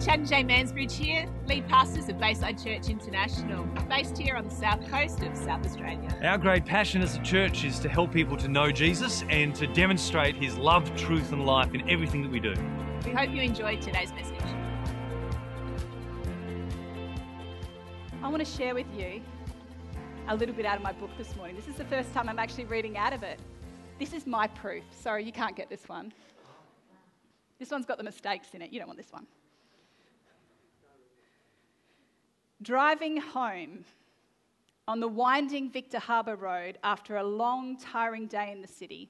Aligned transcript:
Chad 0.00 0.20
and 0.20 0.26
Jay 0.26 0.42
Mansbridge 0.42 0.92
here, 0.92 1.28
lead 1.46 1.68
pastors 1.68 2.08
of 2.08 2.18
Bayside 2.18 2.58
Church 2.58 2.88
International, 2.88 3.66
based 3.86 4.16
here 4.16 4.34
on 4.34 4.48
the 4.48 4.54
south 4.54 4.80
coast 4.90 5.20
of 5.20 5.36
South 5.36 5.62
Australia. 5.66 6.18
Our 6.22 6.38
great 6.38 6.64
passion 6.64 7.02
as 7.02 7.16
a 7.16 7.18
church 7.20 7.64
is 7.64 7.78
to 7.80 7.88
help 7.90 8.10
people 8.10 8.38
to 8.38 8.48
know 8.48 8.72
Jesus 8.72 9.24
and 9.28 9.54
to 9.56 9.66
demonstrate 9.66 10.36
his 10.36 10.56
love, 10.56 10.96
truth, 10.96 11.32
and 11.32 11.44
life 11.44 11.74
in 11.74 11.86
everything 11.86 12.22
that 12.22 12.30
we 12.30 12.40
do. 12.40 12.54
We 13.04 13.10
hope 13.10 13.28
you 13.28 13.42
enjoyed 13.42 13.82
today's 13.82 14.10
message. 14.12 14.40
I 18.22 18.28
want 18.28 18.42
to 18.42 18.50
share 18.50 18.74
with 18.74 18.86
you 18.96 19.20
a 20.28 20.34
little 20.34 20.54
bit 20.54 20.64
out 20.64 20.78
of 20.78 20.82
my 20.82 20.92
book 20.92 21.10
this 21.18 21.36
morning. 21.36 21.56
This 21.56 21.68
is 21.68 21.74
the 21.74 21.84
first 21.84 22.14
time 22.14 22.26
I'm 22.26 22.38
actually 22.38 22.64
reading 22.64 22.96
out 22.96 23.12
of 23.12 23.22
it. 23.22 23.38
This 23.98 24.14
is 24.14 24.26
my 24.26 24.46
proof. 24.46 24.84
Sorry, 24.98 25.24
you 25.24 25.32
can't 25.32 25.54
get 25.54 25.68
this 25.68 25.90
one. 25.90 26.10
This 27.58 27.70
one's 27.70 27.84
got 27.84 27.98
the 27.98 28.04
mistakes 28.04 28.48
in 28.54 28.62
it. 28.62 28.72
You 28.72 28.78
don't 28.78 28.88
want 28.88 28.98
this 28.98 29.12
one. 29.12 29.26
Driving 32.62 33.16
home 33.16 33.84
on 34.86 35.00
the 35.00 35.08
winding 35.08 35.70
Victor 35.70 35.98
Harbor 35.98 36.36
Road 36.36 36.76
after 36.84 37.16
a 37.16 37.24
long, 37.24 37.78
tiring 37.78 38.26
day 38.26 38.52
in 38.52 38.60
the 38.60 38.68
city, 38.68 39.08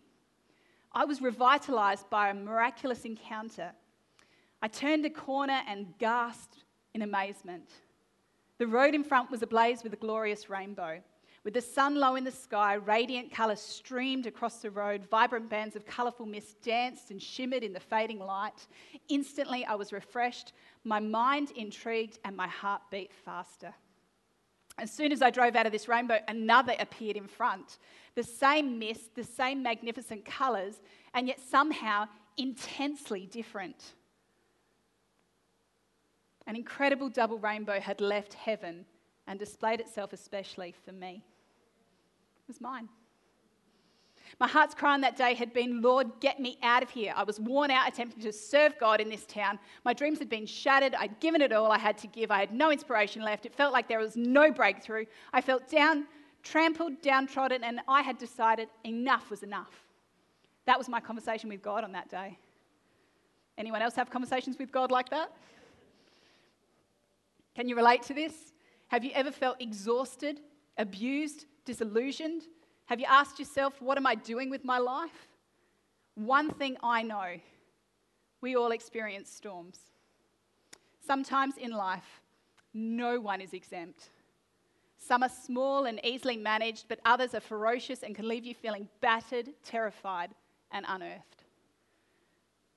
I 0.92 1.04
was 1.04 1.18
revitalised 1.18 2.08
by 2.10 2.28
a 2.28 2.34
miraculous 2.34 3.04
encounter. 3.04 3.72
I 4.62 4.68
turned 4.68 5.04
a 5.04 5.10
corner 5.10 5.62
and 5.66 5.94
gasped 5.98 6.64
in 6.94 7.02
amazement. 7.02 7.70
The 8.58 8.68
road 8.68 8.94
in 8.94 9.02
front 9.02 9.32
was 9.32 9.42
ablaze 9.42 9.82
with 9.82 9.94
a 9.94 9.96
glorious 9.96 10.48
rainbow. 10.48 11.00
With 11.42 11.54
the 11.54 11.60
sun 11.62 11.94
low 11.94 12.16
in 12.16 12.24
the 12.24 12.30
sky, 12.30 12.74
radiant 12.74 13.32
colour 13.32 13.56
streamed 13.56 14.26
across 14.26 14.56
the 14.56 14.70
road. 14.70 15.08
Vibrant 15.10 15.48
bands 15.48 15.74
of 15.74 15.86
colourful 15.86 16.26
mist 16.26 16.60
danced 16.62 17.10
and 17.10 17.20
shimmered 17.20 17.62
in 17.62 17.72
the 17.72 17.80
fading 17.80 18.18
light. 18.18 18.66
Instantly, 19.08 19.64
I 19.64 19.74
was 19.74 19.92
refreshed, 19.92 20.52
my 20.84 21.00
mind 21.00 21.52
intrigued, 21.56 22.18
and 22.24 22.36
my 22.36 22.48
heart 22.48 22.82
beat 22.90 23.12
faster. 23.12 23.74
As 24.78 24.90
soon 24.90 25.12
as 25.12 25.20
I 25.20 25.30
drove 25.30 25.56
out 25.56 25.66
of 25.66 25.72
this 25.72 25.88
rainbow, 25.88 26.18
another 26.26 26.74
appeared 26.78 27.16
in 27.16 27.26
front. 27.28 27.78
The 28.14 28.22
same 28.22 28.78
mist, 28.78 29.14
the 29.14 29.24
same 29.24 29.62
magnificent 29.62 30.24
colours, 30.24 30.80
and 31.12 31.28
yet 31.28 31.38
somehow 31.40 32.06
intensely 32.38 33.26
different. 33.26 33.92
An 36.46 36.56
incredible 36.56 37.10
double 37.10 37.38
rainbow 37.38 37.78
had 37.78 38.00
left 38.00 38.34
heaven 38.34 38.86
and 39.26 39.38
displayed 39.38 39.80
itself 39.80 40.12
especially 40.12 40.74
for 40.84 40.92
me. 40.92 41.22
It 42.42 42.48
was 42.48 42.60
mine. 42.60 42.88
My 44.38 44.46
heart's 44.46 44.74
cry 44.74 44.94
on 44.94 45.00
that 45.00 45.16
day 45.16 45.34
had 45.34 45.52
been, 45.52 45.82
Lord, 45.82 46.08
get 46.20 46.38
me 46.38 46.58
out 46.62 46.82
of 46.82 46.90
here. 46.90 47.12
I 47.16 47.24
was 47.24 47.40
worn 47.40 47.70
out 47.70 47.88
attempting 47.88 48.22
to 48.22 48.32
serve 48.32 48.78
God 48.78 49.00
in 49.00 49.08
this 49.08 49.26
town. 49.26 49.58
My 49.84 49.92
dreams 49.92 50.18
had 50.18 50.30
been 50.30 50.46
shattered. 50.46 50.94
I'd 50.94 51.18
given 51.20 51.42
it 51.42 51.52
all 51.52 51.72
I 51.72 51.78
had 51.78 51.98
to 51.98 52.06
give. 52.06 52.30
I 52.30 52.40
had 52.40 52.52
no 52.52 52.70
inspiration 52.70 53.22
left. 53.22 53.44
It 53.44 53.54
felt 53.54 53.72
like 53.72 53.88
there 53.88 53.98
was 53.98 54.16
no 54.16 54.52
breakthrough. 54.52 55.06
I 55.32 55.40
felt 55.40 55.68
down, 55.68 56.06
trampled, 56.42 57.02
downtrodden, 57.02 57.64
and 57.64 57.80
I 57.88 58.02
had 58.02 58.18
decided 58.18 58.68
enough 58.84 59.30
was 59.30 59.42
enough. 59.42 59.86
That 60.66 60.78
was 60.78 60.88
my 60.88 61.00
conversation 61.00 61.48
with 61.48 61.62
God 61.62 61.82
on 61.84 61.92
that 61.92 62.08
day. 62.08 62.38
Anyone 63.58 63.82
else 63.82 63.94
have 63.96 64.10
conversations 64.10 64.56
with 64.58 64.70
God 64.70 64.90
like 64.90 65.10
that? 65.10 65.32
Can 67.54 67.68
you 67.68 67.76
relate 67.76 68.02
to 68.04 68.14
this? 68.14 68.52
Have 68.88 69.04
you 69.04 69.10
ever 69.14 69.30
felt 69.30 69.60
exhausted, 69.60 70.40
abused, 70.78 71.46
disillusioned? 71.64 72.44
Have 72.90 72.98
you 72.98 73.06
asked 73.08 73.38
yourself, 73.38 73.80
what 73.80 73.96
am 73.96 74.04
I 74.04 74.16
doing 74.16 74.50
with 74.50 74.64
my 74.64 74.78
life? 74.78 75.28
One 76.16 76.50
thing 76.50 76.76
I 76.82 77.04
know 77.04 77.36
we 78.40 78.56
all 78.56 78.72
experience 78.72 79.30
storms. 79.30 79.78
Sometimes 81.06 81.56
in 81.56 81.70
life, 81.70 82.20
no 82.74 83.20
one 83.20 83.40
is 83.40 83.52
exempt. 83.52 84.08
Some 84.98 85.22
are 85.22 85.28
small 85.28 85.84
and 85.84 86.04
easily 86.04 86.36
managed, 86.36 86.86
but 86.88 86.98
others 87.04 87.32
are 87.32 87.40
ferocious 87.40 88.02
and 88.02 88.12
can 88.16 88.26
leave 88.26 88.44
you 88.44 88.56
feeling 88.56 88.88
battered, 89.00 89.50
terrified, 89.64 90.30
and 90.72 90.84
unearthed. 90.88 91.44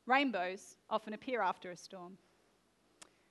Rainbows 0.06 0.76
often 0.92 1.16
appear 1.16 1.42
after 1.42 1.72
a 1.72 1.76
storm. 1.76 2.20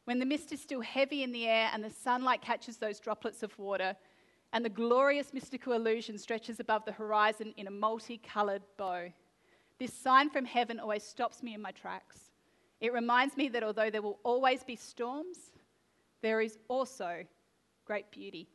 When 0.04 0.18
the 0.18 0.26
mist 0.26 0.50
is 0.50 0.60
still 0.60 0.80
heavy 0.80 1.22
in 1.22 1.30
the 1.30 1.46
air 1.46 1.70
and 1.72 1.84
the 1.84 1.90
sunlight 1.90 2.42
catches 2.42 2.78
those 2.78 2.98
droplets 2.98 3.44
of 3.44 3.56
water, 3.56 3.94
and 4.52 4.64
the 4.64 4.70
glorious 4.70 5.32
mystical 5.32 5.72
illusion 5.72 6.18
stretches 6.18 6.60
above 6.60 6.84
the 6.84 6.92
horizon 6.92 7.54
in 7.56 7.66
a 7.66 7.70
multicoloured 7.70 8.62
bow. 8.76 9.10
This 9.78 9.92
sign 9.92 10.30
from 10.30 10.44
heaven 10.44 10.78
always 10.78 11.02
stops 11.02 11.42
me 11.42 11.54
in 11.54 11.62
my 11.62 11.70
tracks. 11.70 12.30
It 12.80 12.92
reminds 12.92 13.36
me 13.36 13.48
that 13.48 13.62
although 13.62 13.90
there 13.90 14.02
will 14.02 14.18
always 14.22 14.62
be 14.62 14.76
storms, 14.76 15.38
there 16.20 16.40
is 16.40 16.58
also 16.68 17.24
great 17.86 18.10
beauty. 18.10 18.48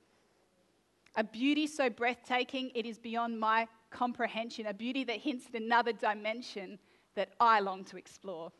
A 1.15 1.23
beauty 1.23 1.65
so 1.65 1.89
breathtaking 1.89 2.71
it 2.75 2.85
is 2.85 2.99
beyond 2.99 3.39
my 3.39 3.67
comprehension, 3.89 4.67
a 4.67 4.73
beauty 4.73 5.03
that 5.05 5.17
hints 5.17 5.47
at 5.51 5.59
another 5.59 5.93
dimension 5.93 6.77
that 7.15 7.29
I 7.39 7.59
long 7.59 7.83
to 7.85 7.97
explore. 7.97 8.51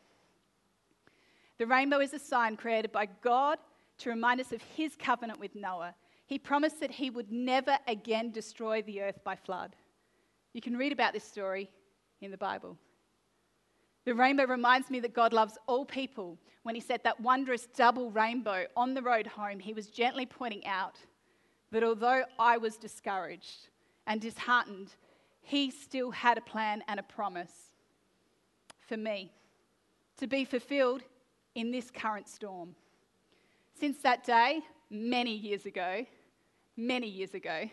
The 1.58 1.66
rainbow 1.66 2.00
is 2.00 2.12
a 2.14 2.18
sign 2.18 2.56
created 2.56 2.90
by 2.90 3.06
God 3.22 3.58
to 3.98 4.10
remind 4.10 4.40
us 4.40 4.52
of 4.52 4.60
his 4.76 4.96
covenant 4.96 5.38
with 5.38 5.54
Noah 5.54 5.94
he 6.28 6.38
promised 6.38 6.78
that 6.80 6.90
he 6.90 7.08
would 7.08 7.32
never 7.32 7.78
again 7.86 8.30
destroy 8.30 8.82
the 8.82 9.00
earth 9.00 9.24
by 9.24 9.34
flood. 9.34 9.74
You 10.52 10.60
can 10.60 10.76
read 10.76 10.92
about 10.92 11.14
this 11.14 11.24
story 11.24 11.70
in 12.20 12.30
the 12.30 12.36
Bible. 12.36 12.76
The 14.04 14.14
rainbow 14.14 14.44
reminds 14.44 14.90
me 14.90 15.00
that 15.00 15.14
God 15.14 15.32
loves 15.32 15.56
all 15.66 15.86
people. 15.86 16.38
When 16.64 16.74
he 16.74 16.82
set 16.82 17.02
that 17.04 17.18
wondrous 17.18 17.66
double 17.74 18.10
rainbow 18.10 18.66
on 18.76 18.92
the 18.92 19.00
road 19.00 19.26
home, 19.26 19.58
he 19.58 19.72
was 19.72 19.86
gently 19.86 20.26
pointing 20.26 20.66
out 20.66 20.98
that 21.70 21.82
although 21.82 22.24
I 22.38 22.58
was 22.58 22.76
discouraged 22.76 23.68
and 24.06 24.20
disheartened, 24.20 24.92
he 25.40 25.70
still 25.70 26.10
had 26.10 26.36
a 26.36 26.42
plan 26.42 26.84
and 26.88 27.00
a 27.00 27.04
promise 27.04 27.72
for 28.86 28.98
me 28.98 29.32
to 30.18 30.26
be 30.26 30.44
fulfilled 30.44 31.04
in 31.54 31.70
this 31.70 31.90
current 31.90 32.28
storm. 32.28 32.74
Since 33.80 34.02
that 34.02 34.24
day, 34.24 34.60
many 34.90 35.34
years 35.34 35.64
ago, 35.64 36.04
many 36.78 37.08
years 37.08 37.34
ago, 37.34 37.68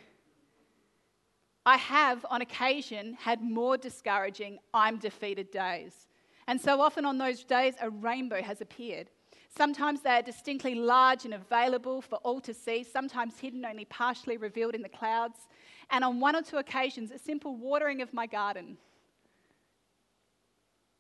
I 1.66 1.78
have 1.78 2.26
on 2.30 2.42
occasion 2.42 3.14
had 3.20 3.42
more 3.42 3.78
discouraging, 3.78 4.60
I'm 4.74 4.98
defeated 4.98 5.52
days. 5.52 6.08
And 6.48 6.60
so 6.60 6.82
often 6.82 7.06
on 7.06 7.18
those 7.18 7.44
days, 7.44 7.76
a 7.82 7.90
rainbow 7.90 8.42
has 8.42 8.62
appeared. 8.62 9.10
Sometimes 9.56 10.02
they 10.02 10.12
are 10.12 10.22
distinctly 10.22 10.76
large 10.76 11.26
and 11.26 11.34
available 11.34 12.02
for 12.02 12.18
all 12.18 12.42
to 12.42 12.54
see, 12.54 12.84
sometimes 12.84 13.40
hidden, 13.40 13.66
only 13.66 13.86
partially 13.86 14.38
revealed 14.38 14.76
in 14.76 14.82
the 14.82 14.90
clouds. 14.90 15.48
And 15.90 16.04
on 16.04 16.20
one 16.20 16.36
or 16.36 16.42
two 16.42 16.58
occasions, 16.58 17.12
a 17.12 17.18
simple 17.18 17.56
watering 17.56 18.02
of 18.02 18.14
my 18.14 18.28
garden. 18.28 18.78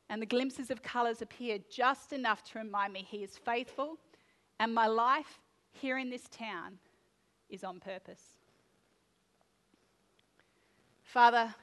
And 0.09 0.21
the 0.21 0.27
glimpses 0.27 0.71
of 0.71 0.81
colours 0.81 1.21
appear 1.21 1.59
just 1.69 2.13
enough 2.13 2.43
to 2.45 2.59
remind 2.59 2.93
me 2.93 3.05
He 3.07 3.23
is 3.23 3.37
faithful, 3.37 3.97
and 4.59 4.73
my 4.73 4.87
life 4.87 5.39
here 5.73 5.97
in 5.97 6.09
this 6.09 6.27
town 6.29 6.79
is 7.49 7.63
on 7.63 7.79
purpose. 7.79 8.21
Father, 11.03 11.53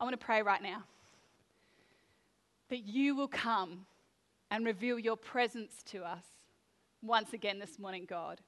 I 0.00 0.04
want 0.04 0.18
to 0.18 0.24
pray 0.24 0.42
right 0.42 0.62
now 0.62 0.84
that 2.70 2.84
you 2.84 3.14
will 3.14 3.28
come 3.28 3.86
and 4.50 4.64
reveal 4.64 4.98
your 4.98 5.16
presence 5.16 5.82
to 5.84 6.02
us 6.02 6.24
once 7.02 7.32
again 7.32 7.58
this 7.58 7.78
morning, 7.78 8.06
God. 8.08 8.40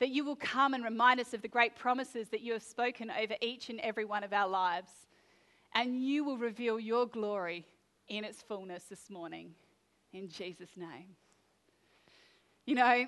That 0.00 0.08
you 0.08 0.24
will 0.24 0.36
come 0.36 0.74
and 0.74 0.82
remind 0.82 1.20
us 1.20 1.34
of 1.34 1.42
the 1.42 1.48
great 1.48 1.76
promises 1.76 2.28
that 2.30 2.40
you 2.40 2.54
have 2.54 2.62
spoken 2.62 3.10
over 3.10 3.34
each 3.40 3.68
and 3.68 3.78
every 3.80 4.04
one 4.04 4.24
of 4.24 4.32
our 4.32 4.48
lives. 4.48 4.90
And 5.74 6.02
you 6.02 6.24
will 6.24 6.38
reveal 6.38 6.80
your 6.80 7.06
glory 7.06 7.66
in 8.08 8.24
its 8.24 8.42
fullness 8.42 8.84
this 8.84 9.10
morning. 9.10 9.54
In 10.12 10.28
Jesus' 10.28 10.76
name. 10.76 11.14
You 12.66 12.74
know, 12.74 13.06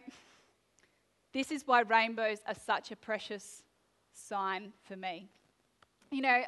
this 1.33 1.51
is 1.51 1.67
why 1.67 1.81
rainbows 1.81 2.39
are 2.47 2.55
such 2.55 2.91
a 2.91 2.97
precious 2.97 3.63
sign 4.13 4.73
for 4.85 4.97
me. 4.97 5.29
You 6.11 6.23
know, 6.23 6.43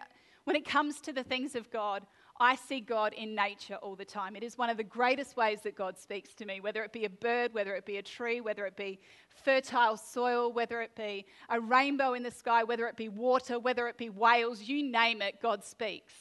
when 0.44 0.56
it 0.56 0.66
comes 0.66 1.00
to 1.02 1.12
the 1.12 1.22
things 1.22 1.54
of 1.54 1.70
God, 1.70 2.06
I 2.40 2.56
see 2.56 2.80
God 2.80 3.12
in 3.12 3.34
nature 3.34 3.76
all 3.76 3.94
the 3.94 4.04
time. 4.04 4.34
It 4.34 4.42
is 4.42 4.58
one 4.58 4.68
of 4.68 4.76
the 4.76 4.84
greatest 4.84 5.36
ways 5.36 5.60
that 5.62 5.76
God 5.76 5.96
speaks 5.96 6.34
to 6.34 6.44
me, 6.44 6.60
whether 6.60 6.82
it 6.82 6.92
be 6.92 7.04
a 7.04 7.10
bird, 7.10 7.54
whether 7.54 7.76
it 7.76 7.86
be 7.86 7.98
a 7.98 8.02
tree, 8.02 8.40
whether 8.40 8.66
it 8.66 8.76
be 8.76 8.98
fertile 9.44 9.96
soil, 9.96 10.52
whether 10.52 10.82
it 10.82 10.96
be 10.96 11.26
a 11.48 11.60
rainbow 11.60 12.14
in 12.14 12.24
the 12.24 12.32
sky, 12.32 12.64
whether 12.64 12.88
it 12.88 12.96
be 12.96 13.08
water, 13.08 13.58
whether 13.60 13.86
it 13.86 13.96
be 13.96 14.10
whales, 14.10 14.62
you 14.62 14.82
name 14.82 15.22
it, 15.22 15.40
God 15.40 15.64
speaks. 15.64 16.12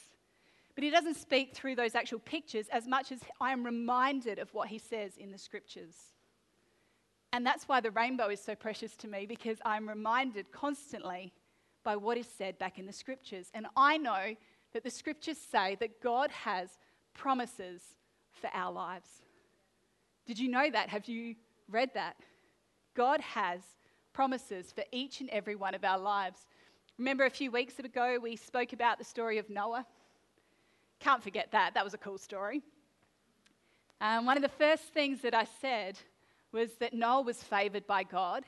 But 0.76 0.84
He 0.84 0.90
doesn't 0.90 1.16
speak 1.16 1.52
through 1.52 1.74
those 1.74 1.96
actual 1.96 2.20
pictures 2.20 2.68
as 2.70 2.86
much 2.86 3.10
as 3.10 3.20
I 3.40 3.50
am 3.50 3.64
reminded 3.64 4.38
of 4.38 4.54
what 4.54 4.68
He 4.68 4.78
says 4.78 5.16
in 5.16 5.32
the 5.32 5.38
scriptures. 5.38 6.13
And 7.34 7.44
that's 7.44 7.66
why 7.66 7.80
the 7.80 7.90
rainbow 7.90 8.28
is 8.28 8.40
so 8.40 8.54
precious 8.54 8.94
to 8.98 9.08
me 9.08 9.26
because 9.26 9.58
I'm 9.64 9.88
reminded 9.88 10.52
constantly 10.52 11.32
by 11.82 11.96
what 11.96 12.16
is 12.16 12.28
said 12.28 12.60
back 12.60 12.78
in 12.78 12.86
the 12.86 12.92
scriptures. 12.92 13.50
And 13.52 13.66
I 13.76 13.98
know 13.98 14.36
that 14.72 14.84
the 14.84 14.90
scriptures 14.90 15.38
say 15.38 15.76
that 15.80 16.00
God 16.00 16.30
has 16.30 16.78
promises 17.12 17.82
for 18.40 18.48
our 18.54 18.70
lives. 18.70 19.08
Did 20.26 20.38
you 20.38 20.48
know 20.48 20.70
that? 20.70 20.88
Have 20.90 21.08
you 21.08 21.34
read 21.68 21.90
that. 21.94 22.14
God 22.94 23.20
has 23.20 23.62
promises 24.12 24.70
for 24.70 24.84
each 24.92 25.20
and 25.20 25.28
every 25.30 25.56
one 25.56 25.74
of 25.74 25.82
our 25.82 25.98
lives. 25.98 26.38
Remember 26.98 27.24
a 27.24 27.30
few 27.30 27.50
weeks 27.50 27.80
ago 27.80 28.16
we 28.22 28.36
spoke 28.36 28.72
about 28.72 28.98
the 28.98 29.04
story 29.04 29.38
of 29.38 29.50
Noah? 29.50 29.84
Can't 31.00 31.20
forget 31.20 31.48
that. 31.50 31.74
That 31.74 31.82
was 31.82 31.94
a 31.94 31.98
cool 31.98 32.18
story. 32.18 32.62
Um, 34.00 34.24
one 34.24 34.36
of 34.36 34.42
the 34.44 34.48
first 34.48 34.84
things 34.84 35.22
that 35.22 35.34
I 35.34 35.48
said 35.60 35.98
was 36.54 36.74
that 36.76 36.94
Noah 36.94 37.22
was 37.22 37.42
favored 37.42 37.86
by 37.86 38.04
God, 38.04 38.44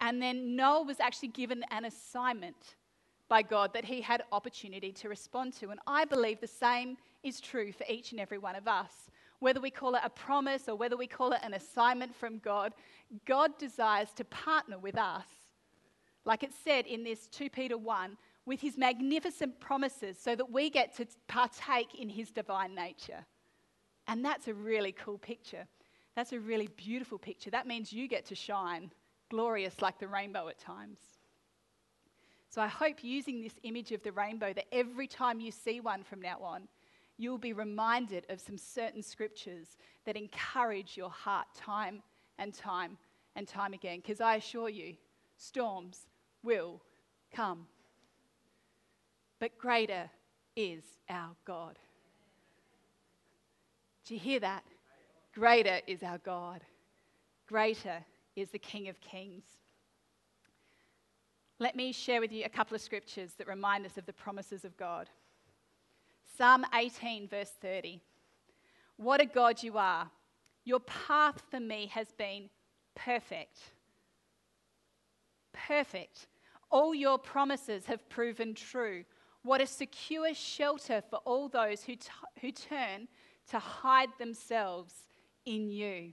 and 0.00 0.22
then 0.22 0.54
Noah 0.54 0.84
was 0.84 1.00
actually 1.00 1.28
given 1.28 1.64
an 1.70 1.86
assignment 1.86 2.76
by 3.28 3.40
God 3.42 3.72
that 3.72 3.86
he 3.86 4.02
had 4.02 4.22
opportunity 4.30 4.92
to 4.92 5.08
respond 5.08 5.54
to. 5.54 5.70
And 5.70 5.80
I 5.86 6.04
believe 6.04 6.40
the 6.40 6.46
same 6.46 6.98
is 7.22 7.40
true 7.40 7.72
for 7.72 7.84
each 7.88 8.12
and 8.12 8.20
every 8.20 8.36
one 8.38 8.54
of 8.54 8.68
us. 8.68 8.92
Whether 9.38 9.60
we 9.60 9.70
call 9.70 9.94
it 9.94 10.02
a 10.04 10.10
promise 10.10 10.68
or 10.68 10.76
whether 10.76 10.96
we 10.96 11.06
call 11.06 11.32
it 11.32 11.40
an 11.42 11.54
assignment 11.54 12.14
from 12.14 12.38
God, 12.38 12.74
God 13.26 13.56
desires 13.58 14.10
to 14.16 14.24
partner 14.24 14.78
with 14.78 14.98
us, 14.98 15.24
like 16.24 16.42
it 16.42 16.52
said 16.62 16.86
in 16.86 17.02
this 17.02 17.26
2 17.28 17.48
Peter 17.48 17.78
1, 17.78 18.18
with 18.44 18.60
his 18.60 18.76
magnificent 18.76 19.58
promises 19.60 20.18
so 20.18 20.36
that 20.36 20.50
we 20.50 20.68
get 20.68 20.94
to 20.96 21.06
partake 21.26 21.94
in 21.94 22.08
his 22.08 22.30
divine 22.30 22.74
nature. 22.74 23.24
And 24.08 24.24
that's 24.24 24.48
a 24.48 24.54
really 24.54 24.92
cool 24.92 25.18
picture. 25.18 25.66
That's 26.14 26.32
a 26.32 26.40
really 26.40 26.68
beautiful 26.76 27.18
picture. 27.18 27.50
That 27.50 27.66
means 27.66 27.92
you 27.92 28.08
get 28.08 28.26
to 28.26 28.34
shine 28.34 28.90
glorious 29.30 29.80
like 29.80 29.98
the 29.98 30.08
rainbow 30.08 30.48
at 30.48 30.58
times. 30.58 30.98
So 32.50 32.60
I 32.60 32.66
hope 32.66 33.02
using 33.02 33.40
this 33.40 33.54
image 33.62 33.92
of 33.92 34.02
the 34.02 34.12
rainbow 34.12 34.52
that 34.52 34.66
every 34.72 35.06
time 35.06 35.40
you 35.40 35.50
see 35.50 35.80
one 35.80 36.02
from 36.02 36.20
now 36.20 36.38
on, 36.42 36.68
you'll 37.16 37.38
be 37.38 37.54
reminded 37.54 38.26
of 38.28 38.40
some 38.40 38.58
certain 38.58 39.02
scriptures 39.02 39.78
that 40.04 40.16
encourage 40.16 40.96
your 40.96 41.08
heart 41.08 41.46
time 41.54 42.02
and 42.38 42.52
time 42.52 42.98
and 43.36 43.48
time 43.48 43.72
again. 43.72 44.00
Because 44.00 44.20
I 44.20 44.36
assure 44.36 44.68
you, 44.68 44.96
storms 45.38 46.06
will 46.42 46.82
come. 47.32 47.66
But 49.38 49.56
greater 49.56 50.10
is 50.54 50.82
our 51.08 51.30
God. 51.46 51.78
Do 54.04 54.14
you 54.14 54.20
hear 54.20 54.40
that? 54.40 54.62
Greater 55.34 55.80
is 55.86 56.02
our 56.02 56.18
God. 56.18 56.60
Greater 57.48 58.04
is 58.36 58.50
the 58.50 58.58
King 58.58 58.88
of 58.88 59.00
Kings. 59.00 59.44
Let 61.58 61.74
me 61.74 61.92
share 61.92 62.20
with 62.20 62.32
you 62.32 62.44
a 62.44 62.50
couple 62.50 62.74
of 62.74 62.80
scriptures 62.82 63.32
that 63.38 63.46
remind 63.46 63.86
us 63.86 63.96
of 63.96 64.04
the 64.04 64.12
promises 64.12 64.64
of 64.64 64.76
God. 64.76 65.08
Psalm 66.36 66.66
18, 66.74 67.28
verse 67.28 67.52
30. 67.60 68.00
What 68.96 69.20
a 69.20 69.26
God 69.26 69.62
you 69.62 69.78
are! 69.78 70.10
Your 70.64 70.80
path 70.80 71.42
for 71.50 71.60
me 71.60 71.86
has 71.92 72.08
been 72.12 72.50
perfect. 72.94 73.58
Perfect. 75.52 76.26
All 76.70 76.94
your 76.94 77.18
promises 77.18 77.86
have 77.86 78.08
proven 78.08 78.54
true. 78.54 79.04
What 79.42 79.60
a 79.60 79.66
secure 79.66 80.34
shelter 80.34 81.02
for 81.08 81.16
all 81.24 81.48
those 81.48 81.82
who, 81.82 81.96
t- 81.96 82.08
who 82.40 82.52
turn 82.52 83.08
to 83.50 83.58
hide 83.58 84.10
themselves 84.18 84.94
in 85.46 85.70
you. 85.70 86.12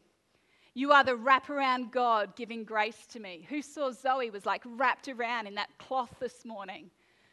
You 0.74 0.92
are 0.92 1.04
the 1.04 1.18
wraparound 1.18 1.92
God 1.92 2.36
giving 2.36 2.64
grace 2.64 3.06
to 3.08 3.20
me. 3.20 3.46
Who 3.50 3.62
saw 3.62 3.92
Zoe 3.92 4.30
was 4.30 4.46
like 4.46 4.62
wrapped 4.66 5.08
around 5.08 5.48
in 5.48 5.56
that 5.56 5.78
cloth 5.78 6.16
this 6.20 6.46
morning? 6.46 6.90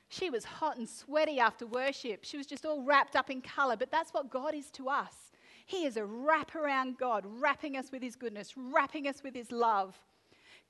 She 0.09 0.31
was 0.31 0.45
hot 0.45 0.79
and 0.79 0.89
sweaty 0.89 1.39
after 1.39 1.67
worship. 1.67 2.21
She 2.23 2.37
was 2.37 2.47
just 2.47 2.65
all 2.65 2.83
wrapped 2.83 3.17
up 3.17 3.31
in 3.31 3.43
color, 3.43 3.77
but 3.77 3.91
that's 3.91 4.15
what 4.15 4.31
God 4.31 4.55
is 4.55 4.71
to 4.73 4.89
us. 4.89 5.33
He 5.67 5.85
is 5.85 5.97
a 5.97 6.03
wraparound 6.03 6.99
God, 6.99 7.25
wrapping 7.27 7.77
us 7.77 7.91
with 7.91 8.03
his 8.03 8.15
goodness, 8.15 8.55
wrapping 8.57 9.09
us 9.09 9.23
with 9.23 9.35
his 9.35 9.51
love. 9.51 9.97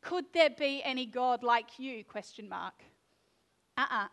Could 0.00 0.24
there 0.32 0.50
be 0.50 0.82
any 0.84 1.06
God 1.06 1.42
like 1.42 1.78
you? 1.78 2.02
Question 2.04 2.48
mark. 2.48 2.74
Uh-uh. 3.76 4.08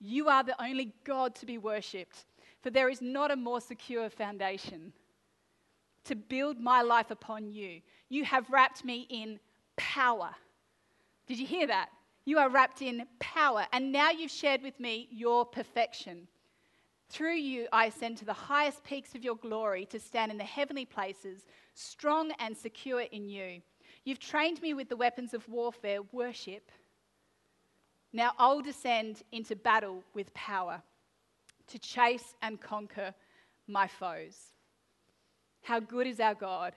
You 0.00 0.28
are 0.28 0.44
the 0.44 0.62
only 0.62 0.92
God 1.04 1.34
to 1.36 1.46
be 1.46 1.56
worshipped, 1.56 2.26
for 2.62 2.68
there 2.68 2.90
is 2.90 3.00
not 3.00 3.30
a 3.30 3.36
more 3.36 3.60
secure 3.60 4.10
foundation 4.10 4.92
to 6.04 6.14
build 6.14 6.60
my 6.60 6.82
life 6.82 7.10
upon 7.10 7.50
you. 7.50 7.80
You 8.08 8.24
have 8.24 8.50
wrapped 8.50 8.84
me 8.84 9.06
in 9.10 9.40
power. 9.76 10.30
Did 11.26 11.38
you 11.38 11.46
hear 11.46 11.66
that? 11.66 11.88
You 12.26 12.38
are 12.38 12.48
wrapped 12.48 12.80
in 12.82 13.06
power, 13.18 13.66
and 13.72 13.92
now 13.92 14.10
you've 14.10 14.30
shared 14.30 14.62
with 14.62 14.78
me 14.80 15.08
your 15.10 15.44
perfection. 15.44 16.26
Through 17.10 17.34
you, 17.36 17.68
I 17.72 17.86
ascend 17.86 18.18
to 18.18 18.24
the 18.24 18.32
highest 18.32 18.82
peaks 18.82 19.14
of 19.14 19.22
your 19.22 19.36
glory 19.36 19.84
to 19.86 20.00
stand 20.00 20.32
in 20.32 20.38
the 20.38 20.44
heavenly 20.44 20.86
places, 20.86 21.46
strong 21.74 22.32
and 22.38 22.56
secure 22.56 23.02
in 23.02 23.28
you. 23.28 23.60
You've 24.04 24.18
trained 24.18 24.60
me 24.62 24.74
with 24.74 24.88
the 24.88 24.96
weapons 24.96 25.34
of 25.34 25.48
warfare, 25.48 26.00
worship. 26.12 26.70
Now 28.12 28.32
I'll 28.38 28.62
descend 28.62 29.22
into 29.32 29.56
battle 29.56 30.02
with 30.14 30.32
power 30.34 30.82
to 31.68 31.78
chase 31.78 32.34
and 32.42 32.60
conquer 32.60 33.14
my 33.66 33.86
foes. 33.86 34.53
How 35.64 35.80
good 35.80 36.06
is 36.06 36.20
our 36.20 36.34
God! 36.34 36.74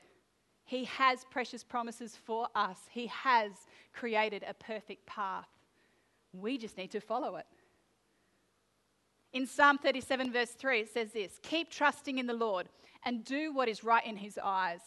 He 0.65 0.83
has 0.85 1.25
precious 1.29 1.63
promises 1.63 2.17
for 2.25 2.47
us, 2.55 2.77
He 2.89 3.07
has 3.07 3.51
created 3.93 4.43
a 4.47 4.53
perfect 4.53 5.05
path. 5.05 5.47
We 6.33 6.57
just 6.57 6.77
need 6.77 6.91
to 6.91 6.99
follow 6.99 7.37
it. 7.37 7.45
In 9.33 9.45
Psalm 9.45 9.77
37, 9.77 10.31
verse 10.31 10.51
3, 10.51 10.81
it 10.81 10.93
says 10.93 11.11
this 11.11 11.39
Keep 11.43 11.69
trusting 11.69 12.17
in 12.17 12.27
the 12.27 12.33
Lord 12.33 12.69
and 13.03 13.23
do 13.23 13.53
what 13.53 13.69
is 13.69 13.83
right 13.83 14.05
in 14.05 14.17
His 14.17 14.39
eyes. 14.41 14.79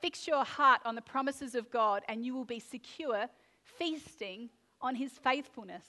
Fix 0.00 0.28
your 0.28 0.44
heart 0.44 0.80
on 0.84 0.94
the 0.94 1.02
promises 1.02 1.54
of 1.54 1.70
God, 1.70 2.02
and 2.08 2.24
you 2.24 2.34
will 2.34 2.44
be 2.44 2.60
secure, 2.60 3.26
feasting 3.62 4.50
on 4.80 4.94
His 4.94 5.12
faithfulness. 5.12 5.84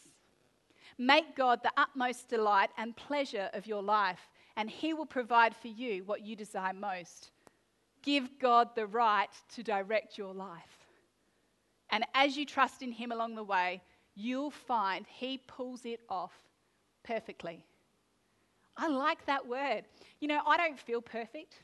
Make 0.98 1.36
God 1.36 1.60
the 1.62 1.72
utmost 1.78 2.28
delight 2.28 2.72
and 2.78 2.96
pleasure 2.96 3.50
of 3.54 3.68
your 3.68 3.84
life, 3.84 4.30
and 4.58 4.70
He 4.70 4.94
will 4.94 5.06
provide 5.06 5.56
for 5.56 5.68
you 5.68 6.04
what 6.06 6.26
you 6.26 6.36
desire 6.36 6.74
most. 6.74 7.32
Give 8.02 8.30
God 8.40 8.70
the 8.76 8.88
right 8.88 9.30
to 9.56 9.64
direct 9.64 10.18
your 10.18 10.34
life. 10.34 10.88
And 11.90 12.06
as 12.14 12.38
you 12.38 12.46
trust 12.46 12.82
in 12.82 12.92
Him 12.92 13.12
along 13.12 13.36
the 13.36 13.44
way, 13.44 13.82
you'll 14.16 14.52
find 14.52 15.06
He 15.08 15.40
pulls 15.48 15.86
it 15.86 16.00
off 16.10 16.34
perfectly. 17.04 17.64
I 18.78 18.88
like 18.88 19.26
that 19.26 19.46
word. 19.46 19.84
You 20.20 20.28
know, 20.28 20.42
I 20.46 20.58
don't 20.58 20.80
feel 20.80 21.02
perfect. 21.02 21.56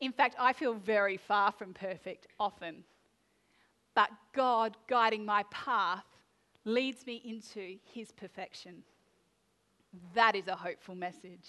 In 0.00 0.12
fact, 0.12 0.36
I 0.38 0.52
feel 0.52 0.74
very 0.74 1.16
far 1.16 1.52
from 1.52 1.72
perfect 1.72 2.26
often. 2.38 2.84
But 3.94 4.10
God 4.34 4.76
guiding 4.88 5.24
my 5.24 5.44
path 5.50 6.04
leads 6.64 7.06
me 7.06 7.22
into 7.24 7.78
His 7.84 8.12
perfection. 8.12 8.82
That 10.14 10.34
is 10.34 10.48
a 10.48 10.56
hopeful 10.56 10.94
message. 10.94 11.48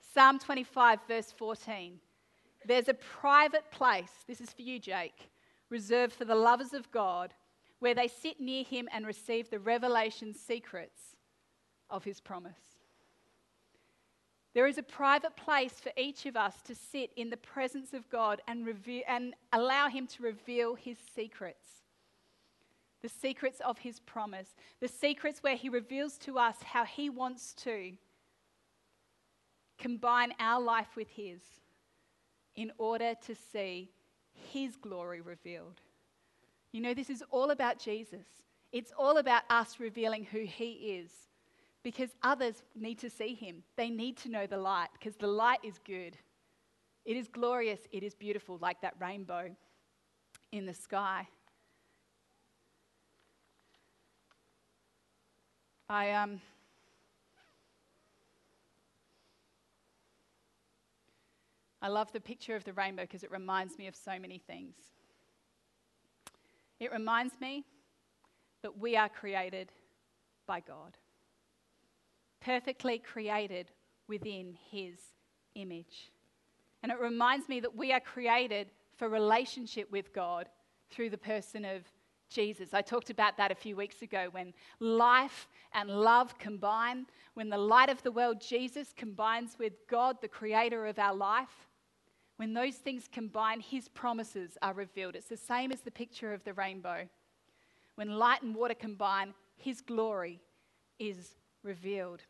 Psalm 0.00 0.38
25, 0.38 1.00
verse 1.08 1.32
14. 1.32 1.98
There's 2.64 2.88
a 2.88 2.94
private 2.94 3.70
place, 3.70 4.12
this 4.26 4.40
is 4.40 4.50
for 4.50 4.62
you, 4.62 4.78
Jake, 4.78 5.30
reserved 5.70 6.12
for 6.12 6.24
the 6.24 6.34
lovers 6.34 6.74
of 6.74 6.90
God, 6.90 7.34
where 7.78 7.94
they 7.94 8.08
sit 8.08 8.40
near 8.40 8.64
Him 8.64 8.88
and 8.92 9.06
receive 9.06 9.48
the 9.48 9.58
revelation 9.58 10.34
secrets 10.34 11.16
of 11.88 12.04
His 12.04 12.20
promise. 12.20 12.78
There 14.54 14.66
is 14.66 14.78
a 14.78 14.82
private 14.82 15.36
place 15.36 15.74
for 15.74 15.92
each 15.96 16.26
of 16.26 16.36
us 16.36 16.60
to 16.62 16.74
sit 16.74 17.10
in 17.16 17.30
the 17.30 17.36
presence 17.36 17.92
of 17.92 18.10
God 18.10 18.42
and, 18.48 18.66
reveal, 18.66 19.02
and 19.06 19.34
allow 19.52 19.88
Him 19.88 20.06
to 20.08 20.22
reveal 20.22 20.74
His 20.74 20.98
secrets. 21.14 21.66
The 23.00 23.08
secrets 23.08 23.60
of 23.60 23.78
His 23.78 24.00
promise. 24.00 24.56
The 24.80 24.88
secrets 24.88 25.42
where 25.42 25.54
He 25.54 25.68
reveals 25.68 26.18
to 26.18 26.38
us 26.38 26.56
how 26.64 26.84
He 26.84 27.08
wants 27.08 27.54
to 27.62 27.92
combine 29.78 30.34
our 30.40 30.60
life 30.60 30.96
with 30.96 31.10
His 31.10 31.40
in 32.58 32.72
order 32.76 33.14
to 33.24 33.36
see 33.52 33.88
his 34.52 34.74
glory 34.74 35.20
revealed. 35.20 35.80
You 36.72 36.80
know, 36.80 36.92
this 36.92 37.08
is 37.08 37.22
all 37.30 37.52
about 37.52 37.78
Jesus. 37.78 38.26
It's 38.72 38.92
all 38.98 39.18
about 39.18 39.44
us 39.48 39.78
revealing 39.78 40.24
who 40.24 40.40
he 40.40 40.72
is 41.00 41.10
because 41.84 42.10
others 42.24 42.64
need 42.74 42.98
to 42.98 43.08
see 43.08 43.32
him. 43.32 43.62
They 43.76 43.90
need 43.90 44.16
to 44.18 44.28
know 44.28 44.48
the 44.48 44.56
light 44.56 44.88
because 44.92 45.14
the 45.14 45.28
light 45.28 45.60
is 45.62 45.78
good. 45.86 46.16
It 47.04 47.16
is 47.16 47.28
glorious, 47.28 47.78
it 47.92 48.02
is 48.02 48.16
beautiful, 48.16 48.58
like 48.60 48.80
that 48.80 48.94
rainbow 49.00 49.50
in 50.50 50.66
the 50.66 50.74
sky. 50.74 51.28
I 55.88 56.10
um, 56.10 56.40
I 61.80 61.88
love 61.88 62.12
the 62.12 62.20
picture 62.20 62.56
of 62.56 62.64
the 62.64 62.72
rainbow 62.72 63.02
because 63.02 63.22
it 63.22 63.30
reminds 63.30 63.78
me 63.78 63.86
of 63.86 63.94
so 63.94 64.18
many 64.18 64.38
things. 64.38 64.74
It 66.80 66.92
reminds 66.92 67.40
me 67.40 67.64
that 68.62 68.78
we 68.78 68.96
are 68.96 69.08
created 69.08 69.70
by 70.46 70.60
God, 70.60 70.96
perfectly 72.40 72.98
created 72.98 73.70
within 74.08 74.56
His 74.70 74.98
image. 75.54 76.10
And 76.82 76.90
it 76.92 76.98
reminds 76.98 77.48
me 77.48 77.60
that 77.60 77.76
we 77.76 77.92
are 77.92 78.00
created 78.00 78.68
for 78.96 79.08
relationship 79.08 79.90
with 79.90 80.12
God 80.12 80.48
through 80.90 81.10
the 81.10 81.18
person 81.18 81.64
of 81.64 81.82
Jesus. 82.28 82.74
I 82.74 82.82
talked 82.82 83.10
about 83.10 83.36
that 83.36 83.50
a 83.50 83.54
few 83.54 83.74
weeks 83.74 84.02
ago 84.02 84.28
when 84.30 84.52
life 84.80 85.48
and 85.72 85.88
love 85.88 86.38
combine, 86.38 87.06
when 87.34 87.48
the 87.48 87.58
light 87.58 87.88
of 87.88 88.02
the 88.02 88.12
world, 88.12 88.40
Jesus, 88.40 88.92
combines 88.96 89.56
with 89.58 89.72
God, 89.88 90.20
the 90.20 90.28
creator 90.28 90.86
of 90.86 90.98
our 90.98 91.14
life. 91.14 91.67
When 92.38 92.54
those 92.54 92.76
things 92.76 93.08
combine, 93.12 93.60
his 93.60 93.88
promises 93.88 94.56
are 94.62 94.72
revealed. 94.72 95.16
It's 95.16 95.28
the 95.28 95.36
same 95.36 95.72
as 95.72 95.80
the 95.80 95.90
picture 95.90 96.32
of 96.32 96.44
the 96.44 96.54
rainbow. 96.54 97.08
When 97.96 98.16
light 98.16 98.42
and 98.42 98.54
water 98.54 98.74
combine, 98.74 99.34
his 99.56 99.80
glory 99.80 100.40
is 101.00 101.34
revealed. 101.64 102.22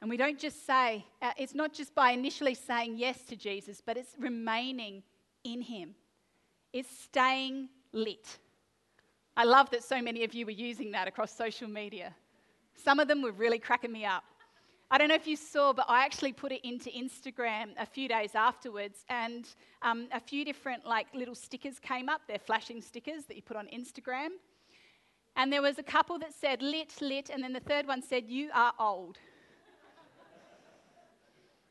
And 0.00 0.08
we 0.08 0.16
don't 0.16 0.38
just 0.38 0.64
say, 0.64 1.04
uh, 1.20 1.32
it's 1.36 1.54
not 1.54 1.74
just 1.74 1.94
by 1.94 2.12
initially 2.12 2.54
saying 2.54 2.96
yes 2.96 3.20
to 3.24 3.36
Jesus, 3.36 3.82
but 3.84 3.98
it's 3.98 4.14
remaining 4.18 5.02
in 5.44 5.60
him. 5.60 5.94
It's 6.72 6.88
staying 6.88 7.68
lit. 7.92 8.38
I 9.36 9.44
love 9.44 9.68
that 9.70 9.84
so 9.84 10.00
many 10.00 10.24
of 10.24 10.32
you 10.32 10.46
were 10.46 10.52
using 10.52 10.90
that 10.92 11.06
across 11.06 11.36
social 11.36 11.68
media. 11.68 12.14
Some 12.74 12.98
of 12.98 13.08
them 13.08 13.20
were 13.20 13.32
really 13.32 13.58
cracking 13.58 13.92
me 13.92 14.06
up. 14.06 14.24
I 14.90 14.96
don't 14.96 15.08
know 15.08 15.14
if 15.14 15.26
you 15.26 15.36
saw, 15.36 15.74
but 15.74 15.84
I 15.86 16.04
actually 16.04 16.32
put 16.32 16.50
it 16.50 16.66
into 16.66 16.88
Instagram 16.90 17.70
a 17.78 17.84
few 17.84 18.08
days 18.08 18.34
afterwards, 18.34 19.04
and 19.10 19.46
um, 19.82 20.08
a 20.12 20.20
few 20.20 20.46
different 20.46 20.86
like 20.86 21.06
little 21.12 21.34
stickers 21.34 21.78
came 21.78 22.08
up. 22.08 22.22
They're 22.26 22.38
flashing 22.38 22.80
stickers 22.80 23.24
that 23.26 23.36
you 23.36 23.42
put 23.42 23.56
on 23.56 23.66
Instagram, 23.66 24.28
and 25.36 25.52
there 25.52 25.60
was 25.60 25.78
a 25.78 25.82
couple 25.82 26.18
that 26.20 26.32
said 26.32 26.62
"lit, 26.62 27.02
lit," 27.02 27.28
and 27.28 27.42
then 27.42 27.52
the 27.52 27.60
third 27.60 27.86
one 27.86 28.00
said 28.00 28.24
"you 28.28 28.48
are 28.54 28.72
old." 28.78 29.18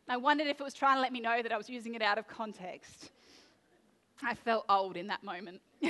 I 0.10 0.16
wondered 0.16 0.48
if 0.48 0.62
it 0.62 0.64
was 0.64 0.74
trying 0.74 0.96
to 0.98 1.02
let 1.02 1.12
me 1.12 1.20
know 1.20 1.42
that 1.42 1.52
I 1.52 1.58
was 1.58 1.70
using 1.70 1.96
it 1.96 2.02
out 2.02 2.18
of 2.18 2.28
context. 2.28 3.10
I 4.24 4.36
felt 4.36 4.66
old 4.70 4.96
in 4.96 5.08
that 5.08 5.24
moment. 5.24 5.60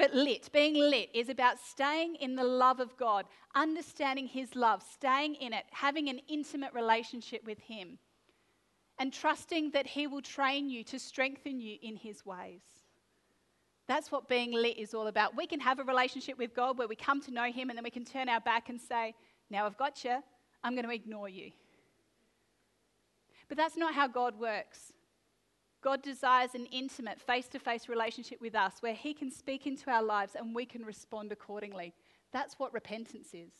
But 0.00 0.14
lit, 0.14 0.50
being 0.50 0.76
lit, 0.76 1.10
is 1.12 1.28
about 1.28 1.58
staying 1.58 2.14
in 2.14 2.34
the 2.34 2.42
love 2.42 2.80
of 2.80 2.96
God, 2.96 3.26
understanding 3.54 4.26
His 4.26 4.56
love, 4.56 4.82
staying 4.82 5.34
in 5.34 5.52
it, 5.52 5.66
having 5.72 6.08
an 6.08 6.22
intimate 6.26 6.72
relationship 6.72 7.42
with 7.44 7.58
Him, 7.58 7.98
and 8.98 9.12
trusting 9.12 9.72
that 9.72 9.86
He 9.86 10.06
will 10.06 10.22
train 10.22 10.70
you 10.70 10.84
to 10.84 10.98
strengthen 10.98 11.60
you 11.60 11.76
in 11.82 11.96
His 11.96 12.24
ways. 12.24 12.62
That's 13.88 14.10
what 14.10 14.26
being 14.26 14.52
lit 14.54 14.78
is 14.78 14.94
all 14.94 15.06
about. 15.06 15.36
We 15.36 15.46
can 15.46 15.60
have 15.60 15.78
a 15.78 15.84
relationship 15.84 16.38
with 16.38 16.54
God 16.54 16.78
where 16.78 16.88
we 16.88 16.96
come 16.96 17.20
to 17.20 17.30
know 17.30 17.52
Him 17.52 17.68
and 17.68 17.76
then 17.76 17.84
we 17.84 17.90
can 17.90 18.06
turn 18.06 18.30
our 18.30 18.40
back 18.40 18.70
and 18.70 18.80
say, 18.80 19.14
Now 19.50 19.66
I've 19.66 19.76
got 19.76 20.02
you, 20.02 20.16
I'm 20.64 20.74
going 20.74 20.86
to 20.86 20.94
ignore 20.94 21.28
you. 21.28 21.50
But 23.48 23.58
that's 23.58 23.76
not 23.76 23.92
how 23.92 24.08
God 24.08 24.40
works. 24.40 24.94
God 25.82 26.02
desires 26.02 26.54
an 26.54 26.66
intimate, 26.66 27.20
face 27.20 27.48
to 27.48 27.58
face 27.58 27.88
relationship 27.88 28.40
with 28.40 28.54
us 28.54 28.74
where 28.80 28.94
He 28.94 29.14
can 29.14 29.30
speak 29.30 29.66
into 29.66 29.90
our 29.90 30.02
lives 30.02 30.34
and 30.34 30.54
we 30.54 30.66
can 30.66 30.84
respond 30.84 31.32
accordingly. 31.32 31.94
That's 32.32 32.58
what 32.58 32.74
repentance 32.74 33.28
is. 33.32 33.52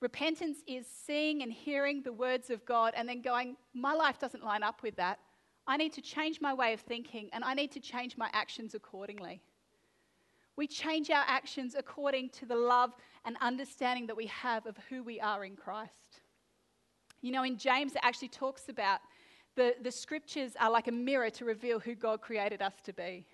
Repentance 0.00 0.58
is 0.66 0.86
seeing 0.86 1.42
and 1.42 1.52
hearing 1.52 2.02
the 2.02 2.12
words 2.12 2.50
of 2.50 2.64
God 2.64 2.94
and 2.96 3.08
then 3.08 3.22
going, 3.22 3.56
My 3.74 3.94
life 3.94 4.18
doesn't 4.18 4.44
line 4.44 4.62
up 4.62 4.82
with 4.82 4.96
that. 4.96 5.18
I 5.66 5.76
need 5.76 5.92
to 5.94 6.02
change 6.02 6.40
my 6.40 6.52
way 6.52 6.72
of 6.72 6.80
thinking 6.80 7.30
and 7.32 7.44
I 7.44 7.54
need 7.54 7.72
to 7.72 7.80
change 7.80 8.16
my 8.16 8.28
actions 8.32 8.74
accordingly. 8.74 9.40
We 10.56 10.66
change 10.66 11.10
our 11.10 11.24
actions 11.26 11.74
according 11.76 12.30
to 12.30 12.46
the 12.46 12.54
love 12.54 12.92
and 13.24 13.36
understanding 13.40 14.06
that 14.06 14.16
we 14.16 14.26
have 14.26 14.66
of 14.66 14.76
who 14.88 15.02
we 15.02 15.20
are 15.20 15.44
in 15.44 15.56
Christ. 15.56 16.20
You 17.22 17.32
know, 17.32 17.42
in 17.42 17.56
James, 17.56 17.92
it 17.92 18.00
actually 18.02 18.28
talks 18.28 18.68
about 18.68 19.00
the, 19.56 19.74
the 19.82 19.90
scriptures 19.90 20.52
are 20.58 20.70
like 20.70 20.88
a 20.88 20.92
mirror 20.92 21.30
to 21.30 21.44
reveal 21.44 21.78
who 21.78 21.94
God 21.94 22.20
created 22.20 22.62
us 22.62 22.74
to 22.84 22.92
be. 22.92 23.26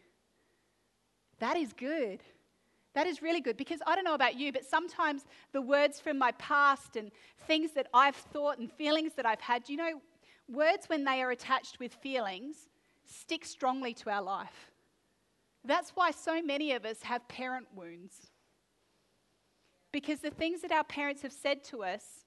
That 1.38 1.56
is 1.56 1.72
good. 1.72 2.20
That 2.94 3.06
is 3.06 3.22
really 3.22 3.40
good 3.40 3.56
because 3.56 3.80
I 3.86 3.94
don't 3.94 4.04
know 4.04 4.14
about 4.14 4.38
you, 4.38 4.52
but 4.52 4.64
sometimes 4.64 5.24
the 5.52 5.62
words 5.62 6.00
from 6.00 6.18
my 6.18 6.32
past 6.32 6.96
and 6.96 7.10
things 7.46 7.72
that 7.72 7.86
I've 7.94 8.16
thought 8.16 8.58
and 8.58 8.70
feelings 8.70 9.12
that 9.14 9.24
I've 9.24 9.40
had, 9.40 9.68
you 9.68 9.76
know, 9.76 10.00
words 10.48 10.88
when 10.88 11.04
they 11.04 11.22
are 11.22 11.30
attached 11.30 11.78
with 11.78 11.94
feelings 11.94 12.68
stick 13.04 13.44
strongly 13.44 13.94
to 13.94 14.10
our 14.10 14.22
life. 14.22 14.70
That's 15.64 15.90
why 15.90 16.10
so 16.10 16.42
many 16.42 16.72
of 16.72 16.84
us 16.84 17.02
have 17.02 17.26
parent 17.28 17.66
wounds. 17.74 18.30
Because 19.92 20.20
the 20.20 20.30
things 20.30 20.62
that 20.62 20.72
our 20.72 20.84
parents 20.84 21.22
have 21.22 21.32
said 21.32 21.64
to 21.64 21.82
us, 21.82 22.24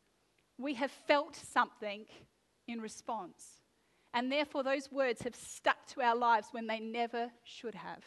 we 0.57 0.73
have 0.75 0.91
felt 0.91 1.35
something 1.35 2.05
in 2.67 2.81
response. 2.81 3.62
And 4.13 4.31
therefore, 4.31 4.63
those 4.63 4.91
words 4.91 5.21
have 5.23 5.35
stuck 5.35 5.87
to 5.87 6.01
our 6.01 6.15
lives 6.15 6.49
when 6.51 6.67
they 6.67 6.79
never 6.79 7.31
should 7.43 7.75
have. 7.75 8.03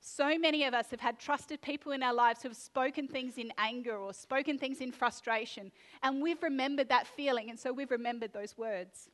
So 0.00 0.38
many 0.38 0.64
of 0.64 0.72
us 0.72 0.90
have 0.92 1.00
had 1.00 1.18
trusted 1.18 1.60
people 1.60 1.90
in 1.90 2.02
our 2.02 2.14
lives 2.14 2.42
who 2.42 2.48
have 2.48 2.56
spoken 2.56 3.08
things 3.08 3.38
in 3.38 3.52
anger 3.58 3.96
or 3.96 4.12
spoken 4.12 4.56
things 4.56 4.80
in 4.80 4.92
frustration, 4.92 5.72
and 6.02 6.22
we've 6.22 6.42
remembered 6.42 6.88
that 6.90 7.08
feeling, 7.08 7.50
and 7.50 7.58
so 7.58 7.72
we've 7.72 7.90
remembered 7.90 8.32
those 8.32 8.56
words. 8.56 9.10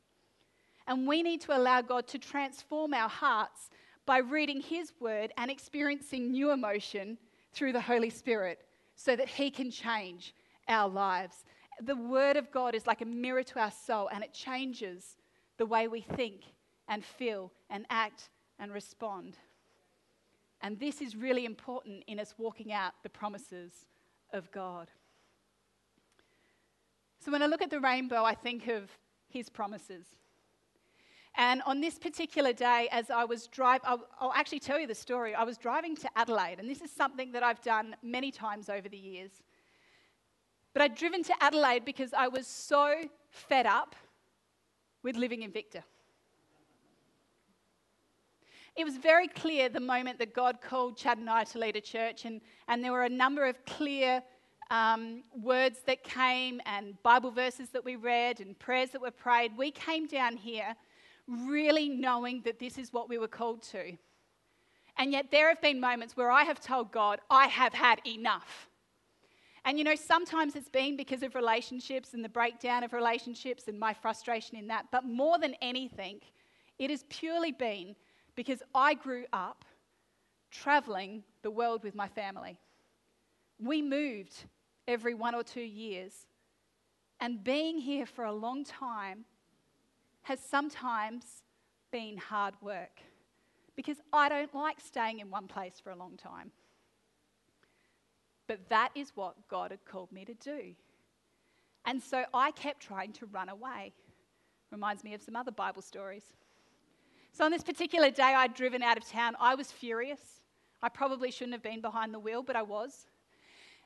And 0.85 1.07
we 1.07 1.23
need 1.23 1.41
to 1.41 1.57
allow 1.57 1.81
God 1.81 2.07
to 2.09 2.19
transform 2.19 2.93
our 2.93 3.09
hearts 3.09 3.69
by 4.05 4.19
reading 4.19 4.61
His 4.61 4.93
word 4.99 5.31
and 5.37 5.49
experiencing 5.49 6.31
new 6.31 6.51
emotion 6.51 7.17
through 7.53 7.73
the 7.73 7.81
Holy 7.81 8.11
Spirit 8.11 8.59
so 8.95 9.15
that 9.15 9.27
He 9.29 9.49
can 9.49 9.71
change 9.71 10.35
our 10.67 10.87
lives. 10.87 11.45
The 11.81 11.95
Word 11.95 12.37
of 12.37 12.51
God 12.51 12.75
is 12.75 12.85
like 12.85 13.01
a 13.01 13.05
mirror 13.05 13.43
to 13.43 13.59
our 13.59 13.71
soul, 13.71 14.09
and 14.13 14.23
it 14.23 14.33
changes 14.33 15.15
the 15.57 15.65
way 15.65 15.87
we 15.87 16.01
think 16.01 16.41
and 16.87 17.03
feel 17.03 17.51
and 17.69 17.85
act 17.89 18.29
and 18.59 18.71
respond. 18.71 19.37
And 20.61 20.79
this 20.79 21.01
is 21.01 21.15
really 21.15 21.45
important 21.45 22.03
in 22.07 22.19
us 22.19 22.35
walking 22.37 22.71
out 22.71 22.93
the 23.03 23.09
promises 23.09 23.71
of 24.31 24.51
God. 24.51 24.89
So 27.19 27.31
when 27.31 27.41
I 27.41 27.47
look 27.47 27.61
at 27.61 27.69
the 27.69 27.79
rainbow, 27.79 28.23
I 28.23 28.33
think 28.33 28.67
of 28.67 28.89
his 29.29 29.49
promises. 29.49 30.05
And 31.35 31.61
on 31.65 31.81
this 31.81 31.97
particular 31.97 32.53
day, 32.53 32.87
as 32.91 33.09
I 33.09 33.23
was 33.25 33.47
driving, 33.47 33.81
I'll, 33.85 34.07
I'll, 34.19 34.33
actually 34.33 34.59
tell 34.59 34.79
you 34.79 34.85
the 34.85 34.95
story. 34.95 35.33
I 35.33 35.43
was 35.43 35.57
driving 35.57 35.95
to 35.97 36.09
Adelaide, 36.15 36.59
and 36.59 36.69
this 36.69 36.81
is 36.81 36.91
something 36.91 37.31
that 37.31 37.41
I've 37.41 37.61
done 37.61 37.95
many 38.03 38.29
times 38.31 38.69
over 38.69 38.87
the 38.87 38.97
years. 38.97 39.31
But 40.73 40.83
I'd 40.83 40.95
driven 40.95 41.23
to 41.23 41.33
Adelaide 41.41 41.85
because 41.85 42.13
I 42.13 42.27
was 42.27 42.45
so 42.45 42.93
fed 43.29 43.65
up 43.65 43.95
with 45.03 45.15
living 45.15 45.43
in 45.43 45.51
Victor. 45.51 45.83
It 48.75 48.85
was 48.85 48.97
very 48.97 49.27
clear 49.27 49.69
the 49.69 49.79
moment 49.79 50.17
that 50.17 50.33
God 50.33 50.59
called 50.59 50.97
Chad 50.97 51.19
and 51.19 51.29
I 51.29 51.43
to 51.43 51.59
lead 51.59 51.75
a 51.75 51.81
church, 51.81 52.25
and, 52.25 52.41
and 52.67 52.83
there 52.83 52.91
were 52.91 53.03
a 53.03 53.09
number 53.09 53.45
of 53.45 53.63
clear 53.65 54.23
um, 54.71 55.23
words 55.39 55.81
that 55.85 56.03
came, 56.03 56.59
and 56.65 57.01
Bible 57.03 57.29
verses 57.29 57.69
that 57.69 57.85
we 57.85 57.95
read, 57.97 58.39
and 58.39 58.57
prayers 58.57 58.89
that 58.89 59.01
were 59.01 59.11
prayed. 59.11 59.55
We 59.55 59.69
came 59.69 60.07
down 60.07 60.37
here 60.37 60.75
really 61.27 61.87
knowing 61.87 62.41
that 62.45 62.57
this 62.59 62.79
is 62.79 62.91
what 62.91 63.09
we 63.09 63.19
were 63.19 63.27
called 63.27 63.61
to. 63.63 63.95
And 64.97 65.11
yet, 65.11 65.29
there 65.29 65.49
have 65.49 65.61
been 65.61 65.79
moments 65.79 66.17
where 66.17 66.31
I 66.31 66.43
have 66.43 66.59
told 66.59 66.91
God, 66.91 67.19
I 67.29 67.47
have 67.47 67.73
had 67.73 67.99
enough. 68.07 68.69
And 69.65 69.77
you 69.77 69.83
know, 69.83 69.95
sometimes 69.95 70.55
it's 70.55 70.69
been 70.69 70.97
because 70.97 71.23
of 71.23 71.35
relationships 71.35 72.13
and 72.13 72.23
the 72.23 72.29
breakdown 72.29 72.83
of 72.83 72.91
relationships 72.91 73.67
and 73.67 73.79
my 73.79 73.93
frustration 73.93 74.57
in 74.57 74.67
that. 74.67 74.87
But 74.91 75.05
more 75.05 75.39
than 75.39 75.55
anything, 75.61 76.19
it 76.79 76.89
has 76.89 77.05
purely 77.09 77.51
been 77.51 77.95
because 78.35 78.61
I 78.75 78.93
grew 78.93 79.25
up 79.31 79.63
traveling 80.51 81.23
the 81.41 81.51
world 81.51 81.83
with 81.83 81.95
my 81.95 82.07
family. 82.07 82.59
We 83.59 83.81
moved 83.81 84.45
every 84.87 85.13
one 85.13 85.33
or 85.33 85.43
two 85.43 85.61
years. 85.61 86.27
And 87.21 87.43
being 87.43 87.77
here 87.77 88.05
for 88.05 88.25
a 88.25 88.33
long 88.33 88.65
time 88.65 89.23
has 90.23 90.39
sometimes 90.39 91.43
been 91.91 92.17
hard 92.17 92.53
work 92.61 92.99
because 93.75 93.97
I 94.11 94.27
don't 94.27 94.53
like 94.53 94.79
staying 94.81 95.19
in 95.19 95.29
one 95.29 95.47
place 95.47 95.79
for 95.81 95.91
a 95.91 95.95
long 95.95 96.17
time. 96.17 96.51
But 98.47 98.69
that 98.69 98.89
is 98.95 99.11
what 99.15 99.35
God 99.47 99.71
had 99.71 99.85
called 99.85 100.11
me 100.11 100.25
to 100.25 100.33
do. 100.33 100.75
And 101.85 102.01
so 102.01 102.25
I 102.33 102.51
kept 102.51 102.81
trying 102.81 103.13
to 103.13 103.25
run 103.27 103.49
away. 103.49 103.93
Reminds 104.71 105.03
me 105.03 105.13
of 105.13 105.21
some 105.21 105.35
other 105.35 105.51
Bible 105.51 105.81
stories. 105.81 106.23
So 107.31 107.45
on 107.45 107.51
this 107.51 107.63
particular 107.63 108.09
day, 108.09 108.33
I'd 108.35 108.53
driven 108.53 108.83
out 108.83 108.97
of 108.97 109.07
town. 109.07 109.35
I 109.39 109.55
was 109.55 109.71
furious. 109.71 110.19
I 110.81 110.89
probably 110.89 111.31
shouldn't 111.31 111.53
have 111.53 111.63
been 111.63 111.81
behind 111.81 112.13
the 112.13 112.19
wheel, 112.19 112.43
but 112.43 112.55
I 112.55 112.61
was. 112.61 113.07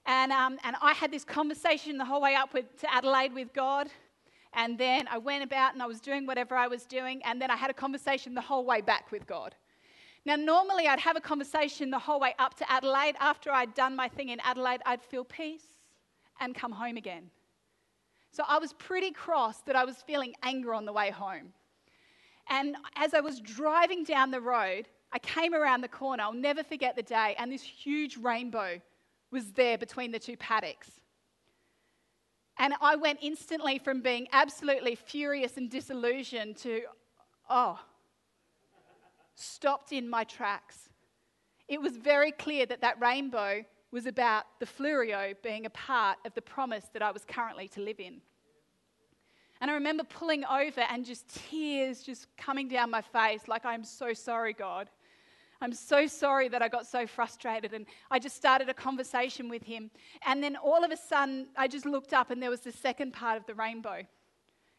And, 0.05 0.31
um, 0.31 0.57
and 0.63 0.75
I 0.81 0.93
had 0.93 1.11
this 1.11 1.23
conversation 1.23 1.97
the 1.97 2.05
whole 2.05 2.21
way 2.21 2.35
up 2.35 2.53
with, 2.53 2.79
to 2.81 2.93
Adelaide 2.93 3.33
with 3.33 3.53
God. 3.53 3.89
And 4.53 4.77
then 4.77 5.07
I 5.09 5.17
went 5.17 5.43
about 5.43 5.73
and 5.73 5.83
I 5.83 5.85
was 5.85 5.99
doing 5.99 6.25
whatever 6.25 6.55
I 6.55 6.67
was 6.67 6.85
doing. 6.85 7.21
And 7.23 7.41
then 7.41 7.51
I 7.51 7.55
had 7.55 7.69
a 7.69 7.73
conversation 7.73 8.33
the 8.33 8.41
whole 8.41 8.65
way 8.65 8.81
back 8.81 9.11
with 9.11 9.27
God. 9.27 9.53
Now, 10.27 10.35
normally 10.35 10.89
I'd 10.89 10.99
have 10.99 11.15
a 11.15 11.21
conversation 11.21 11.89
the 11.89 11.99
whole 11.99 12.19
way 12.19 12.35
up 12.37 12.53
to 12.55 12.69
Adelaide. 12.69 13.15
After 13.17 13.49
I'd 13.49 13.73
done 13.73 13.95
my 13.95 14.09
thing 14.09 14.27
in 14.27 14.41
Adelaide, 14.41 14.81
I'd 14.85 15.01
feel 15.01 15.23
peace 15.23 15.63
and 16.41 16.53
come 16.53 16.73
home 16.73 16.97
again. 16.97 17.31
So 18.31 18.43
I 18.45 18.59
was 18.59 18.73
pretty 18.73 19.11
cross 19.11 19.61
that 19.61 19.77
I 19.77 19.85
was 19.85 19.95
feeling 20.05 20.33
anger 20.43 20.73
on 20.73 20.83
the 20.83 20.91
way 20.91 21.11
home. 21.11 21.53
And 22.49 22.75
as 22.97 23.13
I 23.13 23.21
was 23.21 23.39
driving 23.39 24.03
down 24.03 24.29
the 24.29 24.41
road, 24.41 24.89
I 25.13 25.19
came 25.19 25.53
around 25.53 25.79
the 25.79 25.87
corner. 25.87 26.23
I'll 26.23 26.33
never 26.33 26.61
forget 26.61 26.97
the 26.97 27.03
day. 27.03 27.33
And 27.39 27.49
this 27.49 27.63
huge 27.63 28.17
rainbow 28.17 28.81
was 29.31 29.53
there 29.53 29.77
between 29.77 30.11
the 30.11 30.19
two 30.19 30.35
paddocks. 30.35 30.89
And 32.59 32.73
I 32.81 32.97
went 32.97 33.19
instantly 33.21 33.79
from 33.79 34.01
being 34.01 34.27
absolutely 34.33 34.95
furious 34.95 35.55
and 35.55 35.71
disillusioned 35.71 36.57
to, 36.57 36.81
oh, 37.49 37.79
stopped 39.37 39.91
in 39.91 40.09
my 40.09 40.23
tracks. 40.23 40.89
It 41.67 41.81
was 41.81 41.97
very 41.97 42.31
clear 42.31 42.65
that 42.65 42.81
that 42.81 42.99
rainbow 42.99 43.63
was 43.91 44.05
about 44.05 44.45
the 44.59 44.65
Fleurieu 44.65 45.35
being 45.43 45.65
a 45.65 45.69
part 45.69 46.17
of 46.25 46.33
the 46.33 46.41
promise 46.41 46.85
that 46.93 47.01
I 47.01 47.11
was 47.11 47.23
currently 47.25 47.67
to 47.69 47.81
live 47.81 47.99
in. 47.99 48.21
And 49.61 49.71
I 49.71 49.73
remember 49.73 50.03
pulling 50.03 50.43
over 50.45 50.81
and 50.81 51.05
just 51.05 51.27
tears 51.49 52.03
just 52.03 52.27
coming 52.37 52.67
down 52.67 52.91
my 52.91 53.01
face, 53.01 53.47
like, 53.47 53.65
I'm 53.65 53.83
so 53.83 54.13
sorry, 54.13 54.53
God. 54.53 54.89
I'm 55.59 55.73
so 55.73 56.05
sorry 56.05 56.47
that 56.49 56.61
I 56.61 56.67
got 56.67 56.85
so 56.85 57.07
frustrated. 57.07 57.73
And 57.73 57.87
I 58.11 58.19
just 58.19 58.35
started 58.35 58.69
a 58.69 58.73
conversation 58.73 59.49
with 59.49 59.63
him. 59.63 59.89
And 60.25 60.43
then 60.43 60.55
all 60.55 60.83
of 60.83 60.91
a 60.91 60.97
sudden, 60.97 61.47
I 61.57 61.67
just 61.67 61.85
looked 61.85 62.13
up 62.13 62.29
and 62.29 62.41
there 62.41 62.51
was 62.51 62.61
the 62.61 62.71
second 62.71 63.13
part 63.13 63.37
of 63.37 63.45
the 63.47 63.55
rainbow. 63.55 64.03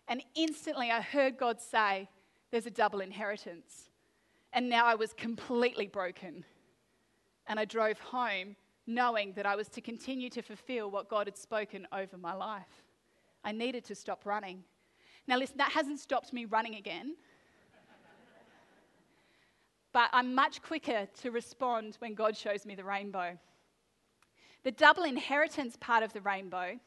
And 0.07 0.23
instantly, 0.37 0.91
I 0.91 1.01
heard 1.01 1.37
God 1.37 1.61
say, 1.61 2.09
There's 2.53 2.67
a 2.67 2.71
double 2.71 3.01
inheritance. 3.01 3.88
And 4.53 4.69
now 4.69 4.87
I 4.87 4.95
was 4.95 5.13
completely 5.13 5.87
broken. 5.87 6.45
And 7.47 7.59
I 7.59 7.65
drove 7.65 7.99
home 8.01 8.57
knowing 8.87 9.33
that 9.35 9.47
I 9.47 9.55
was 9.55 9.69
to 9.69 9.81
continue 9.81 10.31
to 10.31 10.43
fulfill 10.43 10.91
what 10.91 11.09
God 11.09 11.27
had 11.27 11.37
spoken 11.37 11.87
over 11.93 12.17
my 12.17 12.35
life. 12.35 12.85
I 13.45 13.53
needed 13.53 13.85
to 13.85 13.95
stop 13.95 14.25
running. 14.25 14.65
Now, 15.27 15.37
listen, 15.37 15.59
that 15.59 15.73
hasn't 15.73 16.01
stopped 16.01 16.33
me 16.33 16.47
running 16.47 16.75
again. 16.77 17.17
but 19.93 20.09
I'm 20.13 20.35
much 20.35 20.63
quicker 20.63 21.07
to 21.21 21.31
respond 21.31 21.97
when 21.99 22.15
God 22.15 22.37
shows 22.37 22.65
me 22.65 22.75
the 22.75 22.85
rainbow. 22.85 23.39
The 24.65 24.73
double 24.73 25.05
inheritance 25.05 25.77
part 25.79 26.03
of 26.03 26.13
the 26.15 26.23
rainbow 26.23 26.79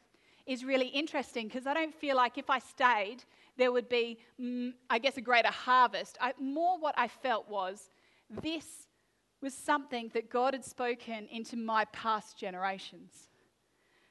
is 0.46 0.64
really 0.64 0.88
interesting 0.88 1.46
because 1.46 1.66
I 1.66 1.74
don't 1.74 1.94
feel 1.94 2.16
like 2.16 2.36
if 2.36 2.50
I 2.50 2.58
stayed, 2.58 3.24
there 3.56 3.72
would 3.72 3.88
be, 3.88 4.18
mm, 4.40 4.72
I 4.88 4.98
guess, 4.98 5.16
a 5.16 5.20
greater 5.20 5.50
harvest. 5.50 6.18
I, 6.20 6.32
more 6.40 6.78
what 6.78 6.94
I 6.96 7.08
felt 7.08 7.48
was 7.48 7.90
this 8.42 8.86
was 9.40 9.54
something 9.54 10.10
that 10.14 10.30
God 10.30 10.54
had 10.54 10.64
spoken 10.64 11.26
into 11.30 11.56
my 11.56 11.84
past 11.86 12.38
generations. 12.38 13.28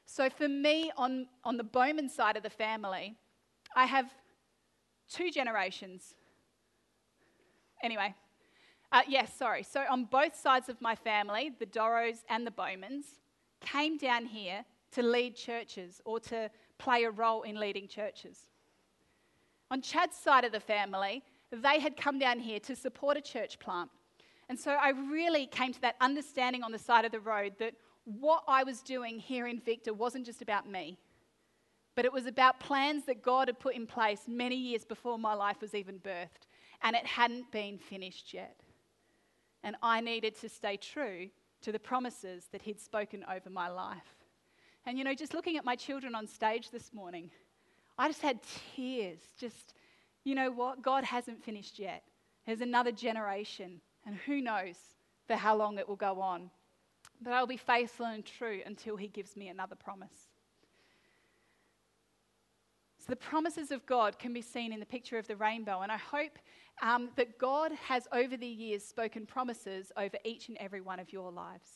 So 0.06 0.30
for 0.30 0.50
me, 0.50 0.92
on, 0.98 1.28
on 1.44 1.58
the 1.58 1.64
Bowman 1.64 2.10
side 2.10 2.36
of 2.36 2.44
the 2.44 2.50
family, 2.50 3.16
I 3.76 3.86
have 3.86 4.12
two 5.10 5.32
generations. 5.32 6.16
Anyway, 7.82 8.14
uh, 8.92 9.02
yes, 9.08 9.34
sorry. 9.34 9.64
So 9.64 9.86
on 9.90 10.06
both 10.06 10.36
sides 10.36 10.68
of 10.68 10.82
my 10.82 10.96
family, 10.96 11.52
the 11.58 11.66
Dorrows 11.66 12.24
and 12.30 12.46
the 12.46 12.52
Bowmans 12.52 13.06
came 13.62 13.98
down 13.98 14.26
here 14.26 14.66
to 14.92 15.02
lead 15.02 15.36
churches 15.36 16.02
or 16.04 16.20
to 16.20 16.52
play 16.78 17.06
a 17.06 17.12
role 17.12 17.44
in 17.44 17.58
leading 17.58 17.88
churches. 17.88 18.50
On 19.72 19.82
Chad's 19.82 20.18
side 20.18 20.44
of 20.44 20.52
the 20.52 20.60
family, 20.60 21.24
they 21.50 21.80
had 21.80 21.96
come 21.96 22.20
down 22.20 22.40
here 22.40 22.60
to 22.60 22.76
support 22.76 23.16
a 23.18 23.22
church 23.22 23.58
plant. 23.58 23.90
And 24.50 24.60
so 24.60 24.72
I 24.72 24.90
really 24.90 25.48
came 25.48 25.72
to 25.72 25.82
that 25.82 25.96
understanding 26.02 26.62
on 26.62 26.74
the 26.74 26.78
side 26.78 27.06
of 27.06 27.14
the 27.14 27.22
road 27.22 27.54
that 27.60 27.74
what 28.04 28.44
I 28.50 28.66
was 28.66 28.82
doing 28.82 29.18
here 29.18 29.48
in 29.48 29.62
Victor 29.62 29.94
wasn't 29.94 30.26
just 30.26 30.42
about 30.42 30.70
me, 30.70 30.98
but 31.96 32.04
it 32.04 32.12
was 32.12 32.26
about 32.26 32.60
plans 32.60 33.06
that 33.06 33.24
God 33.24 33.48
had 33.48 33.60
put 33.60 33.76
in 33.76 33.88
place 33.88 34.24
many 34.28 34.58
years 34.58 34.84
before 34.84 35.18
my 35.18 35.34
life 35.34 35.62
was 35.62 35.74
even 35.74 36.00
birthed, 36.00 36.48
and 36.82 36.96
it 36.96 37.06
hadn't 37.06 37.50
been 37.52 37.78
finished 37.78 38.34
yet. 38.34 38.58
And 39.64 39.78
I 39.82 40.02
needed 40.02 40.36
to 40.42 40.50
stay 40.50 40.76
true 40.76 41.30
to 41.62 41.72
the 41.72 41.80
promises 41.80 42.48
that 42.52 42.64
He'd 42.64 42.82
spoken 42.82 43.24
over 43.34 43.50
my 43.50 43.70
life. 43.70 44.18
And 44.86 44.98
you 44.98 45.04
know, 45.04 45.14
just 45.14 45.34
looking 45.34 45.58
at 45.58 45.64
my 45.64 45.76
children 45.76 46.16
on 46.16 46.28
stage 46.28 46.72
this 46.72 46.92
morning, 46.94 47.30
I 48.02 48.08
just 48.08 48.24
had 48.24 48.40
tears. 48.76 49.20
Just, 49.40 49.76
you 50.24 50.34
know 50.34 50.50
what? 50.50 50.82
God 50.82 51.04
hasn't 51.04 51.44
finished 51.44 51.78
yet. 51.78 52.02
There's 52.48 52.62
another 52.62 52.92
generation 52.92 53.80
and 54.08 54.16
who 54.26 54.42
knows 54.42 54.76
for 55.28 55.36
how 55.36 55.56
long 55.56 55.78
it 55.78 55.88
will 55.88 55.96
go 55.96 56.20
on. 56.20 56.50
But 57.22 57.34
I'll 57.34 57.46
be 57.46 57.58
faithful 57.58 58.08
and 58.08 58.26
true 58.26 58.62
until 58.66 58.98
He 58.98 59.08
gives 59.08 59.38
me 59.38 59.50
another 59.50 59.76
promise. 59.76 60.16
So, 62.98 63.06
the 63.10 63.18
promises 63.18 63.70
of 63.70 63.86
God 63.86 64.18
can 64.18 64.34
be 64.34 64.42
seen 64.42 64.74
in 64.74 64.80
the 64.80 64.86
picture 64.88 65.20
of 65.20 65.28
the 65.28 65.36
rainbow, 65.36 65.82
and 65.82 65.92
I 65.92 65.98
hope 65.98 66.40
um, 66.82 67.10
that 67.18 67.38
God 67.38 67.72
has 67.88 68.08
over 68.12 68.36
the 68.36 68.48
years 68.48 68.84
spoken 68.84 69.28
promises 69.28 69.92
over 69.96 70.18
each 70.26 70.50
and 70.50 70.58
every 70.58 70.82
one 70.82 71.00
of 71.00 71.14
your 71.14 71.32
lives. 71.32 71.70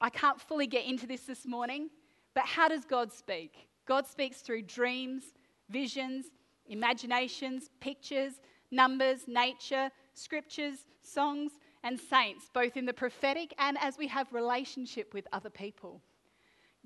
I 0.00 0.08
can't 0.08 0.40
fully 0.40 0.66
get 0.66 0.86
into 0.86 1.06
this 1.06 1.22
this 1.22 1.44
morning, 1.44 1.90
but 2.34 2.46
how 2.46 2.68
does 2.68 2.86
God 2.86 3.12
speak? 3.12 3.68
God 3.88 4.06
speaks 4.06 4.42
through 4.42 4.62
dreams, 4.62 5.24
visions, 5.70 6.26
imaginations, 6.68 7.70
pictures, 7.80 8.34
numbers, 8.70 9.20
nature, 9.26 9.90
scriptures, 10.12 10.84
songs, 11.00 11.52
and 11.82 11.98
saints, 11.98 12.50
both 12.52 12.76
in 12.76 12.84
the 12.84 12.92
prophetic 12.92 13.54
and 13.58 13.78
as 13.80 13.96
we 13.96 14.06
have 14.08 14.30
relationship 14.34 15.14
with 15.14 15.26
other 15.32 15.48
people. 15.48 16.02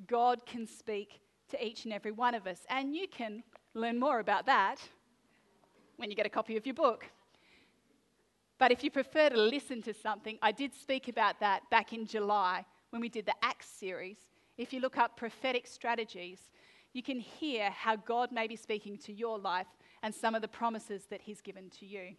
God 0.06 0.46
can 0.46 0.64
speak 0.64 1.20
to 1.48 1.66
each 1.66 1.86
and 1.86 1.92
every 1.92 2.12
one 2.12 2.36
of 2.36 2.46
us, 2.46 2.60
and 2.70 2.94
you 2.94 3.08
can 3.08 3.42
learn 3.74 3.98
more 3.98 4.20
about 4.20 4.46
that 4.46 4.76
when 5.96 6.08
you 6.08 6.14
get 6.14 6.26
a 6.26 6.30
copy 6.30 6.56
of 6.56 6.64
your 6.64 6.74
book. 6.74 7.06
But 8.58 8.70
if 8.70 8.84
you 8.84 8.92
prefer 8.92 9.28
to 9.28 9.36
listen 9.36 9.82
to 9.82 9.92
something, 9.92 10.38
I 10.40 10.52
did 10.52 10.72
speak 10.72 11.08
about 11.08 11.40
that 11.40 11.68
back 11.68 11.92
in 11.92 12.06
July 12.06 12.64
when 12.90 13.02
we 13.02 13.08
did 13.08 13.26
the 13.26 13.34
Acts 13.42 13.66
series. 13.66 14.18
If 14.56 14.72
you 14.72 14.78
look 14.78 14.98
up 14.98 15.16
prophetic 15.16 15.66
strategies, 15.66 16.38
you 16.92 17.02
can 17.02 17.18
hear 17.18 17.70
how 17.70 17.96
God 17.96 18.32
may 18.32 18.46
be 18.46 18.56
speaking 18.56 18.98
to 18.98 19.12
your 19.12 19.38
life 19.38 19.66
and 20.02 20.14
some 20.14 20.34
of 20.34 20.42
the 20.42 20.48
promises 20.48 21.04
that 21.10 21.22
He's 21.22 21.40
given 21.40 21.70
to 21.80 21.86
you 21.86 22.16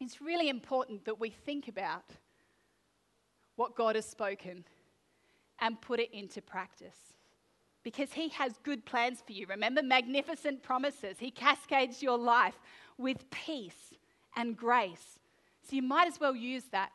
it's 0.00 0.20
really 0.22 0.48
important 0.48 1.04
that 1.04 1.20
we 1.20 1.30
think 1.30 1.68
about 1.68 2.04
what 3.56 3.76
God 3.76 3.96
has 3.96 4.06
spoken 4.06 4.64
and 5.60 5.80
put 5.80 6.00
it 6.00 6.10
into 6.12 6.40
practice. 6.40 6.96
Because 7.82 8.14
He 8.14 8.30
has 8.30 8.54
good 8.62 8.86
plans 8.86 9.22
for 9.24 9.32
you. 9.32 9.46
Remember, 9.46 9.82
magnificent 9.82 10.62
promises. 10.62 11.18
He 11.18 11.30
cascades 11.30 12.02
your 12.02 12.16
life 12.16 12.58
with 12.96 13.30
peace 13.30 13.94
and 14.36 14.56
grace. 14.56 15.18
So 15.68 15.76
you 15.76 15.82
might 15.82 16.08
as 16.08 16.18
well 16.18 16.34
use 16.34 16.64
that. 16.72 16.90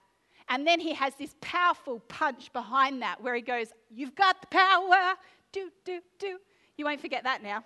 And 0.50 0.66
then 0.66 0.80
He 0.80 0.94
has 0.96 1.14
this 1.16 1.36
powerful 1.42 2.00
punch 2.08 2.52
behind 2.54 3.04
that 3.04 3.22
where 3.22 3.36
He 3.36 3.42
goes, 3.42 3.68
You've 3.92 4.16
got 4.16 4.42
the 4.42 4.48
power. 4.48 5.14
Do, 5.52 5.70
do, 5.86 6.02
do. 6.18 6.40
You 6.78 6.86
won't 6.86 7.00
forget 7.02 7.24
that 7.24 7.42
now. 7.42 7.64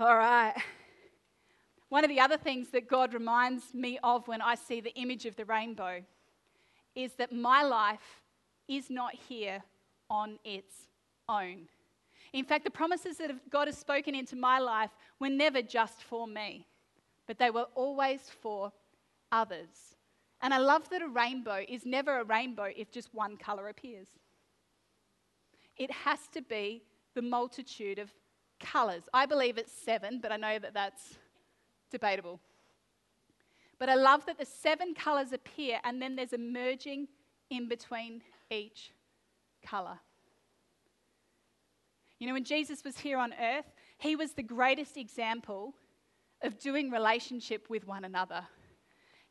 All 0.00 0.16
right. 0.16 0.54
One 1.88 2.04
of 2.04 2.10
the 2.10 2.20
other 2.20 2.36
things 2.36 2.68
that 2.70 2.88
God 2.88 3.14
reminds 3.14 3.72
me 3.72 3.98
of 4.04 4.28
when 4.28 4.42
I 4.42 4.54
see 4.54 4.80
the 4.80 4.94
image 4.94 5.24
of 5.24 5.36
the 5.36 5.44
rainbow 5.46 6.02
is 6.94 7.14
that 7.14 7.32
my 7.32 7.62
life 7.62 8.22
is 8.68 8.90
not 8.90 9.14
here 9.14 9.62
on 10.10 10.38
its 10.44 10.88
own. 11.28 11.68
In 12.32 12.44
fact, 12.44 12.64
the 12.64 12.70
promises 12.70 13.16
that 13.16 13.50
God 13.50 13.68
has 13.68 13.78
spoken 13.78 14.14
into 14.14 14.36
my 14.36 14.58
life 14.58 14.90
were 15.18 15.30
never 15.30 15.62
just 15.62 16.02
for 16.02 16.26
me, 16.26 16.66
but 17.26 17.38
they 17.38 17.50
were 17.50 17.66
always 17.74 18.20
for 18.42 18.70
others. 19.32 19.96
And 20.42 20.52
I 20.52 20.58
love 20.58 20.88
that 20.90 21.02
a 21.02 21.08
rainbow 21.08 21.64
is 21.66 21.86
never 21.86 22.20
a 22.20 22.24
rainbow 22.24 22.68
if 22.76 22.90
just 22.90 23.14
one 23.14 23.36
colour 23.36 23.68
appears. 23.68 24.08
It 25.78 25.90
has 25.90 26.26
to 26.32 26.42
be 26.42 26.82
the 27.14 27.22
multitude 27.22 27.98
of 27.98 28.12
colours. 28.60 29.04
I 29.14 29.26
believe 29.26 29.58
it's 29.58 29.72
seven, 29.72 30.20
but 30.20 30.32
I 30.32 30.36
know 30.36 30.58
that 30.58 30.74
that's 30.74 31.18
Debatable. 31.90 32.40
But 33.78 33.88
I 33.88 33.94
love 33.94 34.26
that 34.26 34.38
the 34.38 34.44
seven 34.44 34.94
colours 34.94 35.32
appear 35.32 35.78
and 35.84 36.02
then 36.02 36.16
there's 36.16 36.32
a 36.32 36.38
merging 36.38 37.08
in 37.50 37.68
between 37.68 38.22
each 38.50 38.92
colour. 39.64 39.98
You 42.18 42.26
know, 42.26 42.34
when 42.34 42.44
Jesus 42.44 42.82
was 42.84 42.98
here 42.98 43.18
on 43.18 43.32
earth, 43.40 43.66
he 43.98 44.16
was 44.16 44.32
the 44.32 44.42
greatest 44.42 44.96
example 44.96 45.74
of 46.42 46.58
doing 46.58 46.90
relationship 46.90 47.70
with 47.70 47.86
one 47.86 48.04
another. 48.04 48.42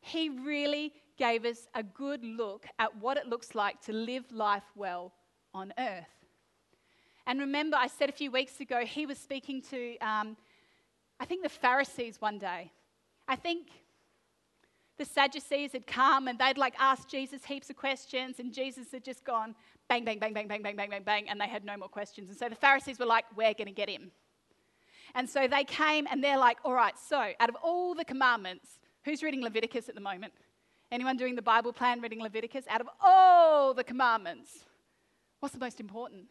He 0.00 0.30
really 0.30 0.94
gave 1.18 1.44
us 1.44 1.68
a 1.74 1.82
good 1.82 2.24
look 2.24 2.66
at 2.78 2.96
what 2.96 3.16
it 3.18 3.26
looks 3.26 3.54
like 3.54 3.80
to 3.82 3.92
live 3.92 4.24
life 4.32 4.64
well 4.74 5.12
on 5.52 5.72
earth. 5.78 6.17
And 7.28 7.40
remember, 7.40 7.76
I 7.76 7.88
said 7.88 8.08
a 8.08 8.12
few 8.12 8.30
weeks 8.30 8.58
ago, 8.58 8.86
he 8.86 9.04
was 9.04 9.18
speaking 9.18 9.60
to 9.70 9.98
um, 9.98 10.34
I 11.20 11.26
think 11.26 11.42
the 11.42 11.50
Pharisees 11.50 12.22
one 12.22 12.38
day, 12.38 12.72
I 13.28 13.36
think 13.36 13.68
the 14.96 15.04
Sadducees 15.04 15.72
had 15.72 15.86
come 15.86 16.26
and 16.26 16.38
they'd 16.38 16.56
like 16.56 16.74
asked 16.78 17.10
Jesus 17.10 17.44
heaps 17.44 17.68
of 17.68 17.76
questions, 17.76 18.40
and 18.40 18.50
Jesus 18.50 18.90
had 18.92 19.04
just 19.04 19.24
gone 19.24 19.54
bang, 19.90 20.06
bang, 20.06 20.18
bang, 20.18 20.32
bang, 20.32 20.48
bang, 20.48 20.62
bang, 20.62 20.76
bang, 20.76 20.88
bang, 20.88 21.02
bang, 21.02 21.28
and 21.28 21.38
they 21.38 21.46
had 21.46 21.66
no 21.66 21.76
more 21.76 21.88
questions. 21.88 22.30
And 22.30 22.38
so 22.38 22.48
the 22.48 22.56
Pharisees 22.56 22.98
were 22.98 23.04
like, 23.04 23.26
We're 23.36 23.52
going 23.52 23.68
to 23.68 23.74
get 23.74 23.90
him. 23.90 24.10
And 25.14 25.28
so 25.28 25.46
they 25.46 25.64
came 25.64 26.06
and 26.10 26.24
they're 26.24 26.38
like, 26.38 26.58
all 26.64 26.74
right, 26.74 26.94
so 26.98 27.32
out 27.40 27.48
of 27.48 27.56
all 27.62 27.94
the 27.94 28.04
commandments, 28.04 28.78
who's 29.04 29.22
reading 29.22 29.42
Leviticus 29.42 29.88
at 29.88 29.94
the 29.94 30.00
moment? 30.02 30.32
Anyone 30.92 31.16
doing 31.16 31.34
the 31.34 31.42
Bible 31.42 31.72
plan 31.72 32.00
reading 32.00 32.20
Leviticus? 32.20 32.64
Out 32.68 32.80
of 32.82 32.88
all 33.00 33.72
the 33.72 33.84
commandments, 33.84 34.64
what's 35.40 35.54
the 35.54 35.60
most 35.60 35.80
important? 35.80 36.26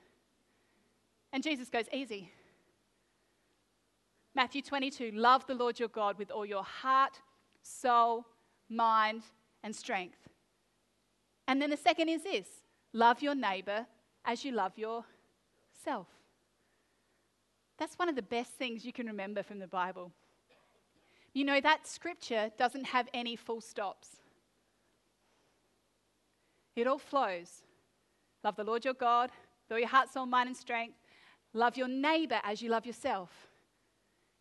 And 1.37 1.43
Jesus 1.43 1.69
goes, 1.69 1.85
easy. 1.93 2.31
Matthew 4.33 4.63
22 4.63 5.11
love 5.13 5.45
the 5.45 5.53
Lord 5.53 5.77
your 5.77 5.87
God 5.87 6.17
with 6.17 6.31
all 6.31 6.47
your 6.47 6.63
heart, 6.63 7.21
soul, 7.61 8.25
mind, 8.67 9.21
and 9.63 9.75
strength. 9.75 10.17
And 11.47 11.61
then 11.61 11.69
the 11.69 11.77
second 11.77 12.09
is 12.09 12.23
this 12.23 12.47
love 12.91 13.21
your 13.21 13.35
neighbor 13.35 13.85
as 14.25 14.43
you 14.43 14.51
love 14.51 14.79
yourself. 14.79 16.07
That's 17.77 17.99
one 17.99 18.09
of 18.09 18.15
the 18.15 18.23
best 18.23 18.53
things 18.53 18.83
you 18.83 18.91
can 18.91 19.05
remember 19.05 19.43
from 19.43 19.59
the 19.59 19.67
Bible. 19.67 20.11
You 21.35 21.45
know, 21.45 21.61
that 21.61 21.85
scripture 21.85 22.49
doesn't 22.57 22.85
have 22.85 23.07
any 23.13 23.35
full 23.35 23.61
stops, 23.61 24.07
it 26.75 26.87
all 26.87 26.97
flows. 26.97 27.61
Love 28.43 28.55
the 28.55 28.63
Lord 28.63 28.83
your 28.83 28.95
God 28.95 29.29
with 29.69 29.75
all 29.75 29.79
your 29.79 29.87
heart, 29.87 30.11
soul, 30.11 30.25
mind, 30.25 30.47
and 30.47 30.57
strength. 30.57 30.95
Love 31.57 31.75
your 31.75 31.87
neighbor 31.87 32.39
as 32.43 32.61
you 32.61 32.69
love 32.69 32.85
yourself. 32.85 33.31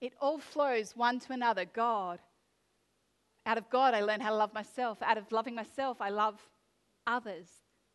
It 0.03 0.13
all 0.21 0.39
flows 0.39 0.95
one 0.95 1.19
to 1.21 1.33
another. 1.33 1.65
God. 1.65 2.21
Out 3.47 3.57
of 3.57 3.71
God, 3.71 3.95
I 3.95 4.03
learn 4.03 4.21
how 4.21 4.29
to 4.29 4.37
love 4.37 4.53
myself. 4.53 4.99
Out 5.03 5.17
of 5.17 5.33
loving 5.33 5.55
myself, 5.55 5.97
I 6.01 6.11
love 6.11 6.39
others. 7.07 7.47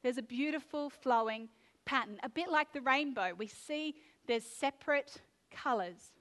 There's 0.01 0.17
a 0.17 0.23
beautiful 0.23 0.89
flowing 0.89 1.49
pattern, 1.86 2.17
a 2.23 2.29
bit 2.29 2.49
like 2.49 2.73
the 2.73 2.81
rainbow. 2.81 3.34
We 3.38 3.45
see 3.45 3.93
there's 4.27 4.43
separate 4.43 5.21
colors. 5.51 6.13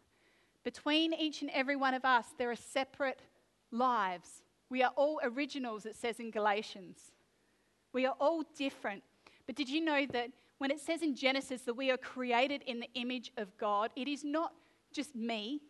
Between 0.62 1.14
each 1.14 1.40
and 1.40 1.50
every 1.54 1.76
one 1.76 1.94
of 1.94 2.04
us, 2.04 2.26
there 2.36 2.50
are 2.50 2.56
separate 2.56 3.22
lives. 3.70 4.42
We 4.68 4.82
are 4.82 4.92
all 4.94 5.20
originals, 5.22 5.86
it 5.86 5.96
says 5.96 6.20
in 6.20 6.30
Galatians. 6.30 6.98
We 7.94 8.04
are 8.04 8.14
all 8.20 8.42
different. 8.58 9.02
But 9.46 9.54
did 9.54 9.70
you 9.70 9.80
know 9.80 10.04
that 10.12 10.30
when 10.60 10.70
it 10.70 10.78
says 10.78 11.00
in 11.00 11.14
Genesis 11.14 11.62
that 11.62 11.72
we 11.72 11.90
are 11.90 11.96
created 11.96 12.60
in 12.66 12.80
the 12.80 12.90
image 12.92 13.32
of 13.38 13.56
God, 13.56 13.90
it 13.96 14.06
is 14.06 14.22
not 14.22 14.52
just 14.92 15.16
me 15.16 15.62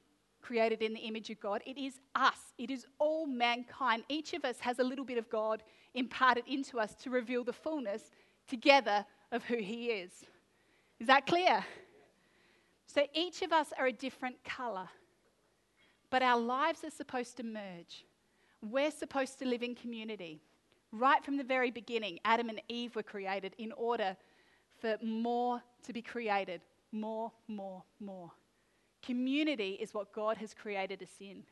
created 0.43 0.83
in 0.83 0.93
the 0.93 1.01
image 1.01 1.31
of 1.31 1.39
God, 1.39 1.63
it 1.65 1.79
is 1.79 2.01
us. 2.17 2.55
It 2.59 2.73
is 2.73 2.87
all 2.99 3.25
mankind. 3.25 4.03
Each 4.09 4.33
of 4.33 4.45
us 4.45 4.59
has 4.59 4.81
a 4.81 4.83
little 4.83 5.05
bit 5.05 5.17
of 5.17 5.31
God 5.31 5.63
imparted 5.95 6.43
into 6.49 6.81
us 6.81 6.97
to 7.05 7.11
reveal 7.11 7.45
the 7.45 7.53
fullness 7.53 8.11
together 8.49 9.07
of 9.31 9.45
who 9.45 9.59
He 9.59 9.91
is. 9.91 10.11
Is 10.99 11.07
that 11.07 11.25
clear? 11.25 11.65
So 12.89 13.07
each 13.15 13.43
of 13.43 13.53
us 13.53 13.69
are 13.79 13.87
a 13.87 13.93
different 13.93 14.43
color, 14.43 14.89
but 16.11 16.21
our 16.21 16.41
lives 16.41 16.83
are 16.83 16.91
supposed 16.91 17.37
to 17.37 17.45
merge. 17.45 18.07
We're 18.61 18.91
supposed 18.91 19.39
to 19.39 19.47
live 19.47 19.63
in 19.63 19.77
community. 19.77 20.41
Right 20.91 21.25
from 21.25 21.37
the 21.37 21.45
very 21.45 21.71
beginning, 21.71 22.19
Adam 22.25 22.49
and 22.49 22.61
Eve 22.69 22.97
were 22.97 23.05
created 23.05 23.55
in 23.57 23.71
order 23.77 24.17
for 24.81 24.97
more 25.03 25.63
to 25.85 25.93
be 25.93 26.03
created. 26.03 26.61
More, 26.93 27.33
more, 27.47 27.85
more. 28.01 28.31
Community 29.03 29.79
is 29.81 29.95
what 29.95 30.13
God 30.13 30.37
has 30.39 30.55
created 30.55 31.03
us 31.03 31.11
in. 31.21 31.43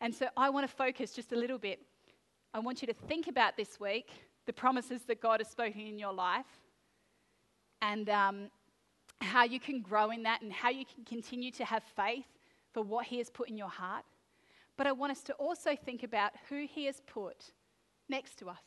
And 0.00 0.14
so 0.14 0.28
I 0.36 0.50
want 0.50 0.68
to 0.68 0.74
focus 0.74 1.12
just 1.12 1.32
a 1.32 1.36
little 1.36 1.58
bit. 1.58 1.80
I 2.52 2.58
want 2.58 2.82
you 2.82 2.86
to 2.86 2.94
think 2.94 3.28
about 3.28 3.56
this 3.56 3.78
week 3.78 4.10
the 4.46 4.52
promises 4.52 5.02
that 5.02 5.20
God 5.20 5.40
has 5.40 5.48
spoken 5.48 5.80
in 5.80 5.98
your 5.98 6.12
life 6.12 6.44
and 7.80 8.08
um, 8.10 8.50
how 9.20 9.44
you 9.44 9.58
can 9.58 9.80
grow 9.80 10.10
in 10.10 10.22
that 10.24 10.42
and 10.42 10.52
how 10.52 10.70
you 10.70 10.84
can 10.84 11.04
continue 11.04 11.50
to 11.52 11.64
have 11.64 11.82
faith 11.96 12.26
for 12.72 12.82
what 12.82 13.06
He 13.06 13.18
has 13.18 13.30
put 13.30 13.48
in 13.48 13.56
your 13.56 13.68
heart. 13.68 14.04
But 14.76 14.86
I 14.86 14.92
want 14.92 15.12
us 15.12 15.22
to 15.24 15.32
also 15.34 15.76
think 15.76 16.02
about 16.02 16.32
who 16.48 16.66
He 16.68 16.86
has 16.86 17.00
put 17.06 17.52
next 18.08 18.38
to 18.40 18.50
us. 18.50 18.62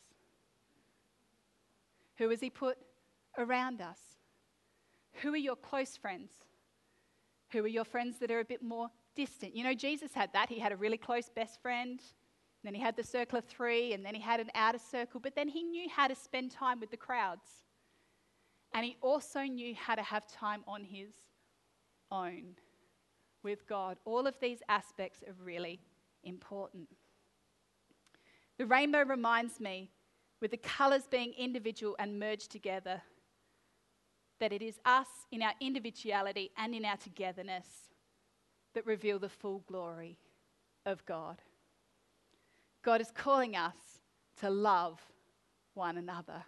Who 2.17 2.29
has 2.29 2.39
He 2.39 2.49
put 2.49 2.77
around 3.37 3.81
us? 3.81 3.99
Who 5.21 5.33
are 5.33 5.37
your 5.37 5.55
close 5.55 5.97
friends? 5.97 6.31
Who 7.51 7.63
are 7.63 7.67
your 7.67 7.85
friends 7.85 8.19
that 8.19 8.31
are 8.31 8.39
a 8.39 8.45
bit 8.45 8.61
more 8.61 8.89
distant? 9.15 9.55
You 9.55 9.63
know, 9.63 9.73
Jesus 9.73 10.13
had 10.13 10.31
that. 10.33 10.49
He 10.49 10.59
had 10.59 10.71
a 10.71 10.75
really 10.75 10.97
close 10.97 11.29
best 11.29 11.61
friend, 11.61 11.99
then 12.63 12.73
he 12.73 12.81
had 12.81 12.97
the 12.97 13.03
circle 13.03 13.37
of 13.37 13.45
three, 13.45 13.93
and 13.93 14.05
then 14.05 14.13
he 14.13 14.21
had 14.21 14.39
an 14.39 14.51
outer 14.53 14.79
circle, 14.79 15.19
but 15.19 15.35
then 15.35 15.47
he 15.47 15.63
knew 15.63 15.87
how 15.89 16.07
to 16.07 16.15
spend 16.15 16.51
time 16.51 16.79
with 16.79 16.91
the 16.91 16.97
crowds. 16.97 17.47
And 18.73 18.83
he 18.83 18.97
also 19.01 19.41
knew 19.43 19.73
how 19.73 19.95
to 19.95 20.03
have 20.03 20.27
time 20.27 20.63
on 20.67 20.83
his 20.83 21.13
own 22.11 22.55
with 23.43 23.65
God. 23.67 23.97
All 24.03 24.27
of 24.27 24.35
these 24.41 24.59
aspects 24.67 25.23
are 25.25 25.35
really 25.41 25.79
important. 26.23 26.89
The 28.57 28.65
rainbow 28.65 29.03
reminds 29.03 29.59
me, 29.59 29.91
with 30.41 30.51
the 30.51 30.57
colours 30.57 31.07
being 31.09 31.33
individual 31.37 31.95
and 31.99 32.19
merged 32.19 32.51
together, 32.51 33.01
that 34.39 34.53
it 34.53 34.61
is 34.61 34.79
us 34.85 35.07
in 35.31 35.41
our 35.41 35.53
individuality 35.59 36.51
and 36.57 36.73
in 36.73 36.85
our 36.85 36.97
togetherness 36.97 37.65
that 38.73 38.85
reveal 38.85 39.19
the 39.19 39.29
full 39.29 39.63
glory 39.67 40.17
of 40.85 41.05
God. 41.05 41.41
God 42.83 43.01
is 43.01 43.11
calling 43.11 43.55
us 43.55 43.75
to 44.39 44.49
love 44.49 44.99
one 45.73 45.97
another. 45.97 46.43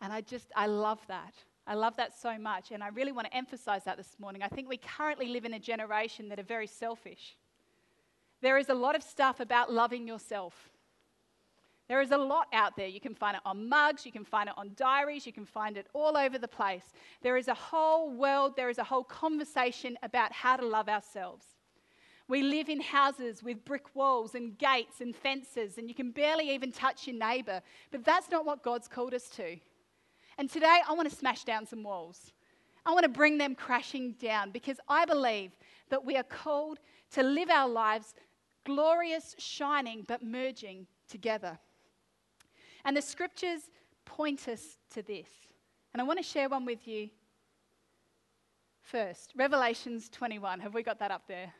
And 0.00 0.12
I 0.12 0.20
just, 0.20 0.52
I 0.54 0.66
love 0.66 1.00
that. 1.08 1.34
I 1.66 1.74
love 1.74 1.96
that 1.96 2.18
so 2.18 2.38
much. 2.38 2.70
And 2.70 2.82
I 2.82 2.88
really 2.88 3.12
want 3.12 3.26
to 3.26 3.36
emphasize 3.36 3.84
that 3.84 3.96
this 3.96 4.16
morning. 4.18 4.42
I 4.42 4.48
think 4.48 4.68
we 4.68 4.78
currently 4.78 5.28
live 5.28 5.44
in 5.44 5.54
a 5.54 5.58
generation 5.58 6.28
that 6.28 6.38
are 6.38 6.44
very 6.44 6.66
selfish. 6.66 7.36
There 8.40 8.58
is 8.58 8.68
a 8.68 8.74
lot 8.74 8.94
of 8.94 9.02
stuff 9.02 9.40
about 9.40 9.72
loving 9.72 10.06
yourself. 10.06 10.70
There 11.88 12.02
is 12.02 12.10
a 12.10 12.18
lot 12.18 12.48
out 12.52 12.76
there. 12.76 12.86
You 12.86 13.00
can 13.00 13.14
find 13.14 13.34
it 13.34 13.42
on 13.46 13.68
mugs, 13.68 14.04
you 14.04 14.12
can 14.12 14.24
find 14.24 14.48
it 14.48 14.54
on 14.58 14.72
diaries, 14.76 15.26
you 15.26 15.32
can 15.32 15.46
find 15.46 15.78
it 15.78 15.86
all 15.94 16.18
over 16.18 16.38
the 16.38 16.48
place. 16.48 16.92
There 17.22 17.38
is 17.38 17.48
a 17.48 17.54
whole 17.54 18.10
world, 18.10 18.56
there 18.56 18.68
is 18.68 18.78
a 18.78 18.84
whole 18.84 19.04
conversation 19.04 19.96
about 20.02 20.32
how 20.32 20.56
to 20.56 20.66
love 20.66 20.88
ourselves. 20.88 21.46
We 22.28 22.42
live 22.42 22.68
in 22.68 22.82
houses 22.82 23.42
with 23.42 23.64
brick 23.64 23.94
walls 23.94 24.34
and 24.34 24.58
gates 24.58 25.00
and 25.00 25.16
fences, 25.16 25.78
and 25.78 25.88
you 25.88 25.94
can 25.94 26.10
barely 26.10 26.50
even 26.50 26.72
touch 26.72 27.06
your 27.06 27.16
neighbor. 27.16 27.62
But 27.90 28.04
that's 28.04 28.30
not 28.30 28.44
what 28.44 28.62
God's 28.62 28.86
called 28.86 29.14
us 29.14 29.30
to. 29.30 29.56
And 30.36 30.50
today, 30.50 30.80
I 30.86 30.92
want 30.92 31.08
to 31.08 31.16
smash 31.16 31.44
down 31.44 31.64
some 31.64 31.82
walls. 31.82 32.32
I 32.84 32.92
want 32.92 33.04
to 33.04 33.08
bring 33.08 33.38
them 33.38 33.54
crashing 33.54 34.12
down 34.20 34.50
because 34.50 34.78
I 34.90 35.06
believe 35.06 35.52
that 35.88 36.04
we 36.04 36.16
are 36.16 36.22
called 36.22 36.80
to 37.12 37.22
live 37.22 37.48
our 37.48 37.68
lives 37.68 38.14
glorious, 38.64 39.34
shining, 39.38 40.04
but 40.06 40.22
merging 40.22 40.86
together. 41.08 41.58
And 42.88 42.96
the 42.96 43.02
scriptures 43.02 43.60
point 44.06 44.48
us 44.48 44.78
to 44.94 45.02
this. 45.02 45.28
And 45.92 46.00
I 46.00 46.06
want 46.06 46.20
to 46.20 46.22
share 46.22 46.48
one 46.48 46.64
with 46.64 46.88
you 46.88 47.10
first. 48.80 49.34
Revelations 49.36 50.08
21. 50.08 50.60
Have 50.60 50.72
we 50.72 50.82
got 50.82 50.98
that 51.00 51.10
up 51.10 51.24
there? 51.28 51.52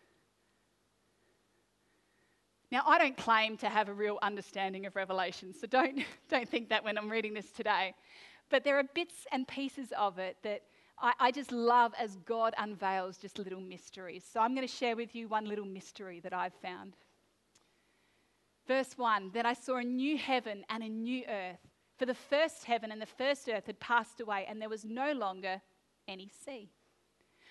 Now, 2.72 2.82
I 2.86 2.96
don't 2.96 3.14
claim 3.14 3.58
to 3.58 3.68
have 3.68 3.90
a 3.90 3.92
real 3.92 4.18
understanding 4.22 4.86
of 4.86 4.96
Revelation, 4.96 5.52
so 5.52 5.66
don't, 5.66 6.02
don't 6.30 6.48
think 6.48 6.70
that 6.70 6.82
when 6.82 6.96
I'm 6.96 7.10
reading 7.10 7.34
this 7.34 7.50
today. 7.50 7.94
But 8.48 8.64
there 8.64 8.78
are 8.78 8.84
bits 8.94 9.26
and 9.30 9.46
pieces 9.46 9.92
of 9.98 10.18
it 10.18 10.38
that 10.44 10.62
I, 10.98 11.12
I 11.20 11.30
just 11.30 11.52
love 11.52 11.92
as 12.00 12.16
God 12.24 12.54
unveils 12.56 13.18
just 13.18 13.38
little 13.38 13.60
mysteries. 13.60 14.24
So 14.32 14.40
I'm 14.40 14.54
going 14.54 14.66
to 14.66 14.72
share 14.72 14.96
with 14.96 15.14
you 15.14 15.28
one 15.28 15.44
little 15.44 15.66
mystery 15.66 16.20
that 16.20 16.32
I've 16.32 16.54
found. 16.62 16.94
Verse 18.68 18.98
1 18.98 19.30
Then 19.32 19.46
I 19.46 19.54
saw 19.54 19.78
a 19.78 19.82
new 19.82 20.18
heaven 20.18 20.64
and 20.68 20.84
a 20.84 20.88
new 20.88 21.24
earth, 21.28 21.58
for 21.96 22.06
the 22.06 22.14
first 22.14 22.64
heaven 22.64 22.92
and 22.92 23.00
the 23.00 23.06
first 23.06 23.48
earth 23.48 23.66
had 23.66 23.80
passed 23.80 24.20
away, 24.20 24.44
and 24.46 24.60
there 24.60 24.68
was 24.68 24.84
no 24.84 25.12
longer 25.12 25.60
any 26.06 26.30
sea. 26.44 26.70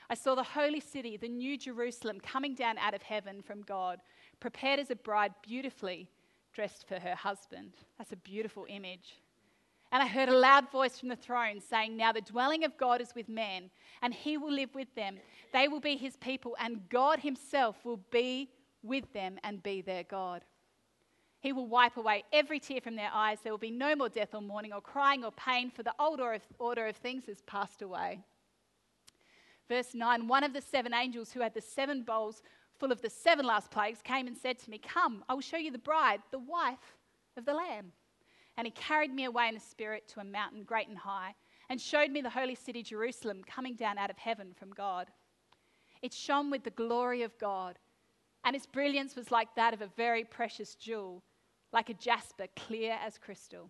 I 0.10 0.14
saw 0.14 0.36
the 0.36 0.44
holy 0.44 0.80
city, 0.80 1.18
the 1.18 1.28
new 1.28 1.58
Jerusalem, 1.58 2.22
coming 2.22 2.56
down 2.56 2.78
out 2.78 2.94
of 2.94 3.02
heaven 3.02 3.42
from 3.42 3.62
God, 3.64 4.00
prepared 4.40 4.80
as 4.80 4.92
a 4.92 4.96
bride 4.96 5.34
beautifully 5.42 6.08
dressed 6.54 6.88
for 6.88 7.00
her 7.00 7.16
husband. 7.16 7.74
That's 7.98 8.14
a 8.14 8.18
beautiful 8.18 8.66
image. 8.70 9.16
And 9.92 10.02
I 10.02 10.08
heard 10.08 10.30
a 10.30 10.38
loud 10.38 10.72
voice 10.72 11.00
from 11.00 11.10
the 11.10 11.16
throne 11.16 11.60
saying, 11.60 11.98
Now 11.98 12.12
the 12.12 12.22
dwelling 12.22 12.64
of 12.64 12.78
God 12.78 13.02
is 13.02 13.14
with 13.16 13.28
men, 13.28 13.70
and 14.02 14.14
he 14.14 14.38
will 14.38 14.52
live 14.52 14.74
with 14.76 14.94
them. 14.96 15.18
They 15.52 15.68
will 15.68 15.80
be 15.80 15.98
his 15.98 16.16
people, 16.18 16.56
and 16.60 16.88
God 16.90 17.20
himself 17.20 17.84
will 17.84 18.00
be 18.12 18.50
with 18.84 19.12
them 19.14 19.40
and 19.44 19.64
be 19.64 19.82
their 19.82 20.04
God. 20.04 20.44
He 21.48 21.54
will 21.54 21.68
wipe 21.68 21.96
away 21.96 22.26
every 22.34 22.60
tear 22.60 22.82
from 22.82 22.98
their 22.98 23.10
eyes. 23.14 23.38
There 23.42 23.54
will 23.54 23.58
be 23.58 23.72
no 23.72 23.96
more 23.96 24.10
death 24.10 24.36
or 24.36 24.42
mourning 24.42 24.74
or 24.74 24.82
crying 24.82 25.24
or 25.24 25.32
pain, 25.32 25.72
for 25.72 25.82
the 25.82 25.94
old 25.98 26.20
order 26.60 26.88
of 26.88 26.98
things 26.98 27.26
has 27.28 27.40
passed 27.44 27.82
away. 27.82 28.20
Verse 29.70 29.94
9 29.94 30.28
One 30.28 30.44
of 30.44 30.52
the 30.52 30.60
seven 30.60 30.94
angels 30.94 31.32
who 31.32 31.40
had 31.40 31.54
the 31.54 31.62
seven 31.62 32.04
bowls 32.04 32.44
full 32.78 32.92
of 32.92 33.02
the 33.02 33.10
seven 33.10 33.46
last 33.46 33.72
plagues 33.72 34.02
came 34.04 34.28
and 34.28 34.36
said 34.36 34.60
to 34.60 34.70
me, 34.70 34.78
Come, 34.78 35.24
I 35.30 35.36
will 35.36 35.40
show 35.40 35.56
you 35.56 35.72
the 35.72 35.78
bride, 35.78 36.20
the 36.32 36.40
wife 36.40 36.98
of 37.38 37.46
the 37.46 37.54
Lamb. 37.54 37.94
And 38.58 38.68
he 38.68 38.72
carried 38.72 39.14
me 39.14 39.24
away 39.24 39.48
in 39.48 39.54
the 39.54 39.62
spirit 39.62 40.06
to 40.10 40.20
a 40.20 40.26
mountain 40.26 40.64
great 40.64 40.90
and 40.90 40.98
high, 40.98 41.34
and 41.70 41.80
showed 41.80 42.12
me 42.12 42.20
the 42.20 42.30
holy 42.30 42.56
city 42.56 42.84
Jerusalem 42.84 43.42
coming 43.48 43.76
down 43.76 43.98
out 43.98 44.10
of 44.10 44.18
heaven 44.18 44.54
from 44.60 44.72
God. 44.72 45.08
It 46.02 46.12
shone 46.12 46.52
with 46.52 46.66
the 46.66 46.72
glory 46.72 47.22
of 47.22 47.40
God, 47.40 47.80
and 48.44 48.54
its 48.54 48.66
brilliance 48.66 49.16
was 49.16 49.32
like 49.32 49.56
that 49.56 49.74
of 49.74 49.82
a 49.82 49.88
very 49.96 50.26
precious 50.26 50.76
jewel, 50.76 51.24
like 51.72 51.90
a 51.90 51.94
jasper, 51.94 52.48
clear 52.56 52.98
as 53.06 53.18
crystal. 53.18 53.70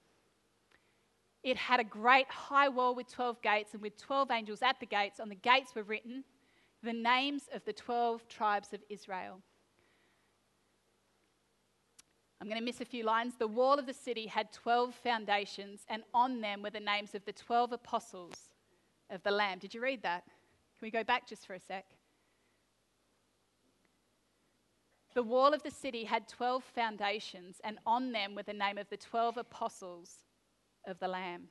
It 1.44 1.58
had 1.58 1.80
a 1.80 1.84
great 1.84 2.28
high 2.30 2.70
wall 2.70 2.96
with 2.96 3.12
12 3.12 3.42
gates, 3.42 3.74
and 3.74 3.82
with 3.82 3.98
12 3.98 4.32
angels 4.32 4.62
at 4.62 4.80
the 4.80 4.86
gates. 4.86 5.20
On 5.20 5.30
the 5.30 5.36
gates 5.36 5.74
were 5.76 5.84
written 5.84 6.24
the 6.84 6.94
names 6.94 7.44
of 7.54 7.64
the 7.66 7.74
12 7.74 8.28
tribes 8.28 8.74
of 8.74 8.82
Israel. 8.90 9.42
I'm 12.40 12.48
going 12.48 12.60
to 12.60 12.66
miss 12.66 12.82
a 12.82 12.86
few 12.86 13.04
lines. 13.04 13.34
The 13.38 13.48
wall 13.48 13.80
of 13.80 13.88
the 13.88 13.94
city 13.94 14.28
had 14.28 14.52
12 14.52 14.94
foundations, 14.94 15.82
and 15.90 16.04
on 16.14 16.42
them 16.42 16.62
were 16.62 16.70
the 16.70 16.80
names 16.80 17.16
of 17.16 17.26
the 17.26 17.34
12 17.34 17.74
apostles 17.74 18.36
of 19.10 19.24
the 19.24 19.32
Lamb. 19.32 19.58
Did 19.60 19.74
you 19.74 19.82
read 19.82 20.04
that? 20.04 20.24
Can 20.26 20.86
we 20.86 20.92
go 20.92 21.04
back 21.04 21.28
just 21.28 21.48
for 21.48 21.56
a 21.56 21.60
sec? 21.60 21.86
The 25.18 25.24
wall 25.24 25.52
of 25.52 25.64
the 25.64 25.72
city 25.72 26.04
had 26.04 26.28
12 26.28 26.64
foundations, 26.64 27.60
and 27.64 27.80
on 27.88 28.12
them 28.12 28.36
were 28.36 28.44
the 28.44 28.54
name 28.54 28.78
of 28.78 28.88
the 28.92 28.98
12 28.98 29.38
apostles 29.38 30.12
of 30.86 31.00
the 31.00 31.08
Lamb. 31.08 31.48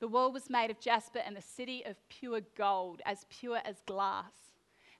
The 0.00 0.08
wall 0.08 0.30
was 0.30 0.50
made 0.50 0.70
of 0.70 0.78
jasper 0.80 1.20
and 1.24 1.34
the 1.34 1.40
city 1.40 1.82
of 1.86 1.96
pure 2.10 2.42
gold, 2.58 3.00
as 3.06 3.24
pure 3.30 3.62
as 3.64 3.80
glass. 3.86 4.34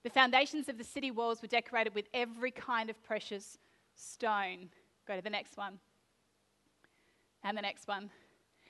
The 0.02 0.09
foundations 0.09 0.70
of 0.70 0.78
the 0.78 0.85
city 0.85 1.11
walls 1.11 1.42
were 1.42 1.48
decorated 1.48 1.94
with 1.94 2.07
every 2.14 2.52
kind 2.52 2.88
of 2.88 3.02
precious 3.02 3.59
stone. 3.94 4.70
Go 5.07 5.16
to 5.16 5.22
the 5.22 5.28
next 5.28 5.59
one. 5.59 5.78
And 7.44 7.55
the 7.55 7.61
next 7.61 7.87
one. 7.87 8.09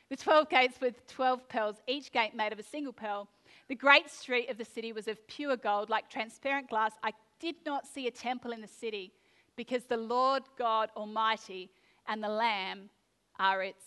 The 0.08 0.16
12 0.16 0.50
gates 0.50 0.80
with 0.80 1.06
12 1.06 1.48
pearls, 1.48 1.76
each 1.86 2.10
gate 2.10 2.34
made 2.34 2.52
of 2.52 2.58
a 2.58 2.64
single 2.64 2.92
pearl. 2.92 3.28
The 3.72 3.76
great 3.76 4.10
street 4.10 4.50
of 4.50 4.58
the 4.58 4.66
city 4.66 4.92
was 4.92 5.08
of 5.08 5.26
pure 5.26 5.56
gold, 5.56 5.88
like 5.88 6.10
transparent 6.10 6.68
glass. 6.68 6.92
I 7.02 7.12
did 7.40 7.54
not 7.64 7.86
see 7.86 8.06
a 8.06 8.10
temple 8.10 8.52
in 8.52 8.60
the 8.60 8.68
city 8.68 9.14
because 9.56 9.84
the 9.84 9.96
Lord 9.96 10.42
God 10.58 10.90
Almighty 10.94 11.70
and 12.06 12.22
the 12.22 12.28
Lamb 12.28 12.90
are 13.38 13.62
its 13.62 13.82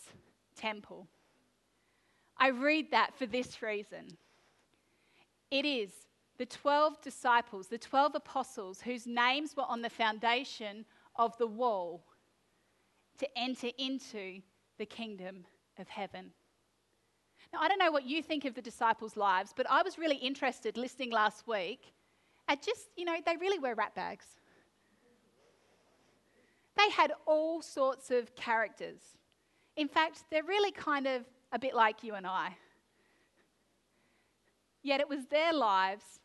temple. 0.56 1.08
I 2.36 2.48
read 2.48 2.90
that 2.90 3.14
for 3.14 3.28
this 3.28 3.62
reason. 3.62 4.18
It 5.52 5.66
is 5.66 5.92
the 6.40 6.48
12 6.48 7.00
disciples, 7.04 7.68
the 7.68 7.78
12 7.78 8.16
apostles 8.16 8.82
whose 8.82 9.06
names 9.06 9.56
were 9.56 9.70
on 9.70 9.84
the 9.84 9.90
foundation 9.92 10.84
of 11.16 11.38
the 11.38 11.46
wall 11.46 12.04
to 13.20 13.28
enter 13.38 13.70
into 13.78 14.42
the 14.80 14.88
kingdom 14.88 15.46
of 15.78 15.88
heaven. 15.90 16.32
Now, 17.56 17.62
I 17.62 17.70
don't 17.70 17.80
know 17.80 17.92
what 17.92 18.04
you 18.04 18.22
think 18.22 18.44
of 18.44 18.54
the 18.54 18.62
disciples' 18.62 19.16
lives, 19.16 19.54
but 19.56 19.66
I 19.70 19.82
was 19.82 19.98
really 19.98 20.18
interested 20.18 20.76
listening 20.76 21.12
last 21.12 21.48
week 21.48 21.94
at 22.50 22.62
just, 22.62 22.90
you 22.98 23.06
know, 23.06 23.16
they 23.26 23.38
really 23.38 23.60
were 23.60 23.74
rat 23.76 23.96
bags. 23.96 24.26
They 26.78 26.90
had 26.90 27.14
all 27.26 27.62
sorts 27.62 28.12
of 28.12 28.36
characters. 28.36 29.00
In 29.78 29.88
fact, 29.88 30.26
they're 30.30 30.44
really 30.44 30.72
kind 30.72 31.08
of 31.08 31.24
a 31.54 31.58
bit 31.58 31.74
like 31.74 32.04
you 32.04 32.16
and 32.16 32.28
I. 32.28 32.58
Yet 34.84 35.00
it 35.00 35.08
was 35.08 35.28
their 35.28 35.54
lives 35.54 36.20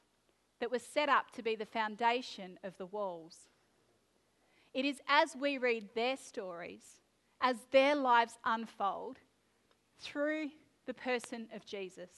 that 0.59 0.73
were 0.73 0.81
set 0.81 1.09
up 1.09 1.31
to 1.33 1.45
be 1.45 1.55
the 1.55 1.65
foundation 1.65 2.59
of 2.65 2.77
the 2.77 2.87
walls. 2.87 3.37
It 4.75 4.85
is 4.85 5.01
as 5.07 5.37
we 5.37 5.59
read 5.59 5.91
their 5.95 6.17
stories, 6.17 6.83
as 7.41 7.57
their 7.71 7.95
lives 7.95 8.37
unfold 8.45 9.19
through 10.01 10.51
the 10.91 10.95
person 10.95 11.47
of 11.55 11.65
Jesus, 11.65 12.11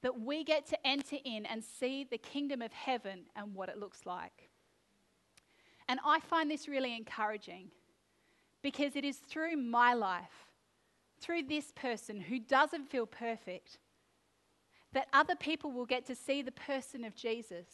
that 0.00 0.18
we 0.18 0.42
get 0.42 0.66
to 0.68 0.86
enter 0.86 1.18
in 1.22 1.44
and 1.44 1.62
see 1.62 2.02
the 2.02 2.16
kingdom 2.16 2.62
of 2.62 2.72
heaven 2.72 3.26
and 3.36 3.54
what 3.54 3.68
it 3.68 3.76
looks 3.76 4.06
like. 4.06 4.48
And 5.86 6.00
I 6.02 6.20
find 6.20 6.50
this 6.50 6.66
really 6.66 6.96
encouraging 6.96 7.68
because 8.62 8.96
it 8.96 9.04
is 9.04 9.18
through 9.18 9.58
my 9.58 9.92
life, 9.92 10.46
through 11.20 11.42
this 11.42 11.70
person 11.72 12.22
who 12.22 12.38
doesn't 12.38 12.90
feel 12.90 13.04
perfect, 13.04 13.76
that 14.94 15.08
other 15.12 15.36
people 15.36 15.70
will 15.70 15.84
get 15.84 16.06
to 16.06 16.14
see 16.14 16.40
the 16.40 16.52
person 16.52 17.04
of 17.04 17.14
Jesus 17.14 17.66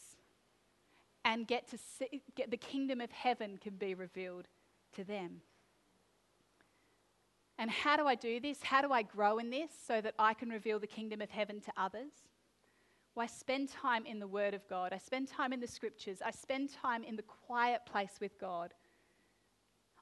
and 1.23 1.47
get 1.47 1.69
to 1.69 1.77
see 1.77 2.21
get 2.35 2.51
the 2.51 2.57
kingdom 2.57 2.99
of 2.99 3.13
heaven 3.13 3.57
can 3.61 3.75
be 3.75 3.93
revealed 3.93 4.49
to 4.93 5.05
them. 5.05 5.41
And 7.57 7.71
how 7.71 7.95
do 7.95 8.05
I 8.05 8.15
do 8.15 8.39
this? 8.39 8.61
How 8.63 8.81
do 8.81 8.91
I 8.91 9.01
grow 9.01 9.37
in 9.37 9.49
this 9.49 9.71
so 9.87 10.01
that 10.01 10.13
I 10.19 10.33
can 10.33 10.49
reveal 10.49 10.79
the 10.79 10.87
kingdom 10.87 11.21
of 11.21 11.29
heaven 11.29 11.61
to 11.61 11.71
others? 11.77 12.11
Well, 13.15 13.23
I 13.23 13.27
spend 13.27 13.69
time 13.69 14.05
in 14.05 14.19
the 14.19 14.27
Word 14.27 14.53
of 14.53 14.67
God. 14.67 14.91
I 14.91 14.97
spend 14.97 15.29
time 15.29 15.53
in 15.53 15.61
the 15.61 15.67
Scriptures. 15.67 16.21
I 16.23 16.31
spend 16.31 16.73
time 16.73 17.03
in 17.03 17.15
the 17.15 17.23
quiet 17.23 17.81
place 17.85 18.17
with 18.19 18.37
God. 18.39 18.73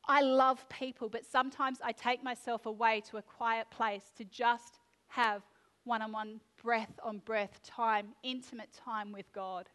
I 0.07 0.21
love 0.21 0.67
people, 0.67 1.09
but 1.09 1.25
sometimes 1.25 1.79
I 1.83 1.91
take 1.91 2.23
myself 2.23 2.65
away 2.65 3.01
to 3.09 3.17
a 3.17 3.21
quiet 3.21 3.69
place 3.69 4.03
to 4.17 4.25
just 4.25 4.79
have 5.07 5.43
one 5.85 6.01
on 6.01 6.11
one, 6.11 6.41
breath 6.61 6.99
on 7.03 7.19
breath 7.19 7.61
time, 7.63 8.07
intimate 8.23 8.73
time 8.73 9.11
with 9.11 9.31
God. 9.31 9.69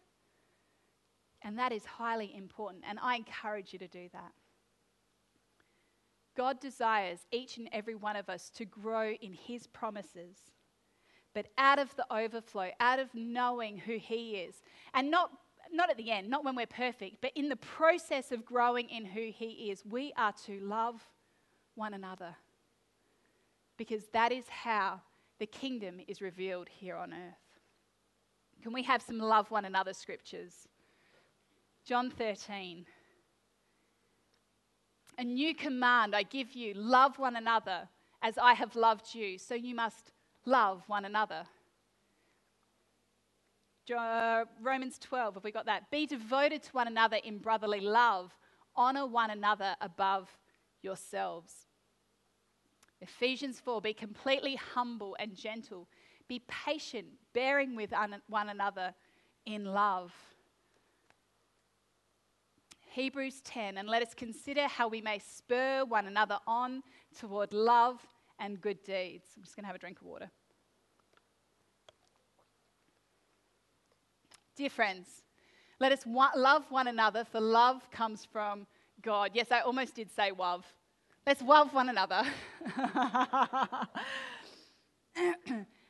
And 1.42 1.58
that 1.58 1.72
is 1.72 1.84
highly 1.84 2.34
important, 2.34 2.82
and 2.86 2.98
I 3.00 3.16
encourage 3.16 3.72
you 3.72 3.78
to 3.78 3.88
do 3.88 4.08
that. 4.12 4.32
God 6.38 6.60
desires 6.60 7.26
each 7.32 7.58
and 7.58 7.68
every 7.72 7.96
one 7.96 8.14
of 8.14 8.30
us 8.30 8.48
to 8.50 8.64
grow 8.64 9.10
in 9.10 9.32
His 9.32 9.66
promises, 9.66 10.36
but 11.34 11.48
out 11.58 11.80
of 11.80 11.94
the 11.96 12.06
overflow, 12.14 12.70
out 12.78 13.00
of 13.00 13.08
knowing 13.12 13.76
who 13.76 13.98
He 13.98 14.36
is, 14.36 14.62
and 14.94 15.10
not, 15.10 15.32
not 15.72 15.90
at 15.90 15.96
the 15.96 16.12
end, 16.12 16.30
not 16.30 16.44
when 16.44 16.54
we're 16.54 16.66
perfect, 16.66 17.16
but 17.20 17.32
in 17.34 17.48
the 17.48 17.56
process 17.56 18.30
of 18.30 18.46
growing 18.46 18.88
in 18.88 19.04
who 19.04 19.32
He 19.34 19.68
is, 19.72 19.82
we 19.84 20.12
are 20.16 20.32
to 20.46 20.60
love 20.60 21.04
one 21.74 21.92
another. 21.92 22.36
Because 23.76 24.06
that 24.12 24.30
is 24.30 24.44
how 24.48 25.00
the 25.40 25.46
kingdom 25.46 26.00
is 26.06 26.22
revealed 26.22 26.68
here 26.68 26.94
on 26.94 27.12
earth. 27.12 27.58
Can 28.62 28.72
we 28.72 28.84
have 28.84 29.02
some 29.02 29.18
love 29.18 29.50
one 29.50 29.64
another 29.64 29.92
scriptures? 29.92 30.68
John 31.84 32.10
13. 32.10 32.86
A 35.18 35.24
new 35.24 35.52
command 35.52 36.14
I 36.14 36.22
give 36.22 36.52
you 36.52 36.74
love 36.74 37.18
one 37.18 37.34
another 37.34 37.88
as 38.22 38.38
I 38.38 38.54
have 38.54 38.76
loved 38.76 39.14
you, 39.14 39.36
so 39.36 39.54
you 39.54 39.74
must 39.74 40.12
love 40.44 40.84
one 40.86 41.04
another. 41.04 41.44
Uh, 43.96 44.44
Romans 44.62 44.98
12, 44.98 45.34
have 45.34 45.44
we 45.44 45.50
got 45.50 45.66
that? 45.66 45.90
Be 45.90 46.06
devoted 46.06 46.62
to 46.64 46.70
one 46.72 46.86
another 46.86 47.16
in 47.24 47.38
brotherly 47.38 47.80
love, 47.80 48.32
honor 48.76 49.06
one 49.06 49.30
another 49.30 49.74
above 49.80 50.28
yourselves. 50.82 51.66
Ephesians 53.00 53.58
4 53.60 53.80
be 53.80 53.94
completely 53.94 54.56
humble 54.56 55.16
and 55.18 55.34
gentle, 55.34 55.88
be 56.28 56.42
patient, 56.46 57.06
bearing 57.32 57.74
with 57.74 57.92
one 58.28 58.48
another 58.50 58.94
in 59.46 59.64
love. 59.64 60.12
Hebrews 62.90 63.40
10, 63.42 63.78
and 63.78 63.88
let 63.88 64.02
us 64.02 64.14
consider 64.14 64.66
how 64.66 64.88
we 64.88 65.00
may 65.00 65.18
spur 65.18 65.84
one 65.84 66.06
another 66.06 66.38
on 66.46 66.82
toward 67.18 67.52
love 67.52 68.00
and 68.38 68.60
good 68.60 68.82
deeds. 68.82 69.26
I'm 69.36 69.42
just 69.42 69.56
going 69.56 69.64
to 69.64 69.68
have 69.68 69.76
a 69.76 69.78
drink 69.78 70.00
of 70.00 70.06
water. 70.06 70.30
Dear 74.56 74.70
friends, 74.70 75.22
let 75.80 75.92
us 75.92 76.04
love 76.06 76.64
one 76.70 76.88
another, 76.88 77.24
for 77.24 77.40
love 77.40 77.88
comes 77.90 78.24
from 78.24 78.66
God. 79.02 79.30
Yes, 79.34 79.52
I 79.52 79.60
almost 79.60 79.94
did 79.94 80.10
say 80.10 80.32
love. 80.36 80.66
Let's 81.26 81.42
love 81.42 81.72
one 81.74 81.88
another. 81.88 82.22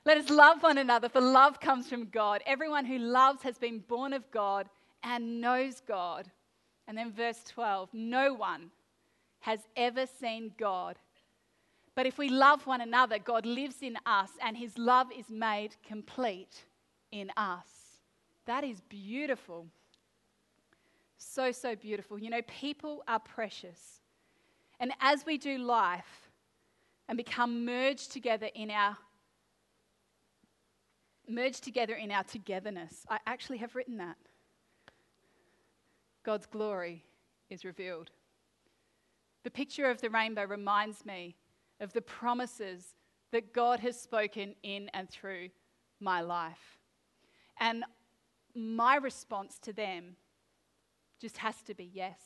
Let 0.04 0.16
us 0.18 0.30
love 0.30 0.62
one 0.62 0.78
another, 0.78 1.08
for 1.08 1.20
love 1.20 1.60
comes 1.60 1.88
from 1.88 2.06
God. 2.06 2.42
Everyone 2.46 2.84
who 2.84 2.98
loves 2.98 3.42
has 3.42 3.58
been 3.58 3.80
born 3.80 4.12
of 4.12 4.30
God 4.30 4.68
and 5.02 5.40
knows 5.40 5.80
God. 5.86 6.30
And 6.88 6.96
then 6.96 7.12
verse 7.12 7.44
12 7.46 7.90
no 7.92 8.34
one 8.34 8.70
has 9.40 9.60
ever 9.76 10.06
seen 10.06 10.52
God. 10.58 10.96
But 11.94 12.06
if 12.06 12.16
we 12.16 12.28
love 12.28 12.66
one 12.66 12.80
another, 12.80 13.18
God 13.18 13.44
lives 13.44 13.82
in 13.82 13.98
us 14.06 14.30
and 14.42 14.56
his 14.56 14.76
love 14.78 15.08
is 15.16 15.30
made 15.30 15.76
complete 15.86 16.64
in 17.12 17.30
us. 17.36 17.68
That 18.46 18.64
is 18.64 18.80
beautiful. 18.80 19.66
So, 21.18 21.52
so 21.52 21.76
beautiful. 21.76 22.18
You 22.18 22.30
know, 22.30 22.42
people 22.42 23.02
are 23.06 23.18
precious. 23.18 24.00
And 24.80 24.92
as 25.00 25.26
we 25.26 25.38
do 25.38 25.58
life 25.58 26.30
and 27.08 27.16
become 27.16 27.64
merged 27.64 28.12
together 28.12 28.48
in 28.54 28.70
our 28.70 28.96
merged 31.28 31.62
together 31.62 31.94
in 31.94 32.10
our 32.10 32.24
togetherness, 32.24 33.04
I 33.10 33.18
actually 33.26 33.58
have 33.58 33.74
written 33.74 33.98
that. 33.98 34.16
God's 36.28 36.44
glory 36.44 37.06
is 37.48 37.64
revealed. 37.64 38.10
The 39.44 39.50
picture 39.50 39.90
of 39.90 40.02
the 40.02 40.10
rainbow 40.10 40.44
reminds 40.44 41.06
me 41.06 41.36
of 41.80 41.94
the 41.94 42.02
promises 42.02 42.96
that 43.32 43.54
God 43.54 43.80
has 43.80 43.98
spoken 43.98 44.54
in 44.62 44.90
and 44.92 45.08
through 45.08 45.48
my 46.00 46.20
life. 46.20 46.76
And 47.58 47.82
my 48.54 48.96
response 48.96 49.58
to 49.60 49.72
them 49.72 50.16
just 51.18 51.38
has 51.38 51.62
to 51.62 51.72
be 51.72 51.90
yes. 51.94 52.20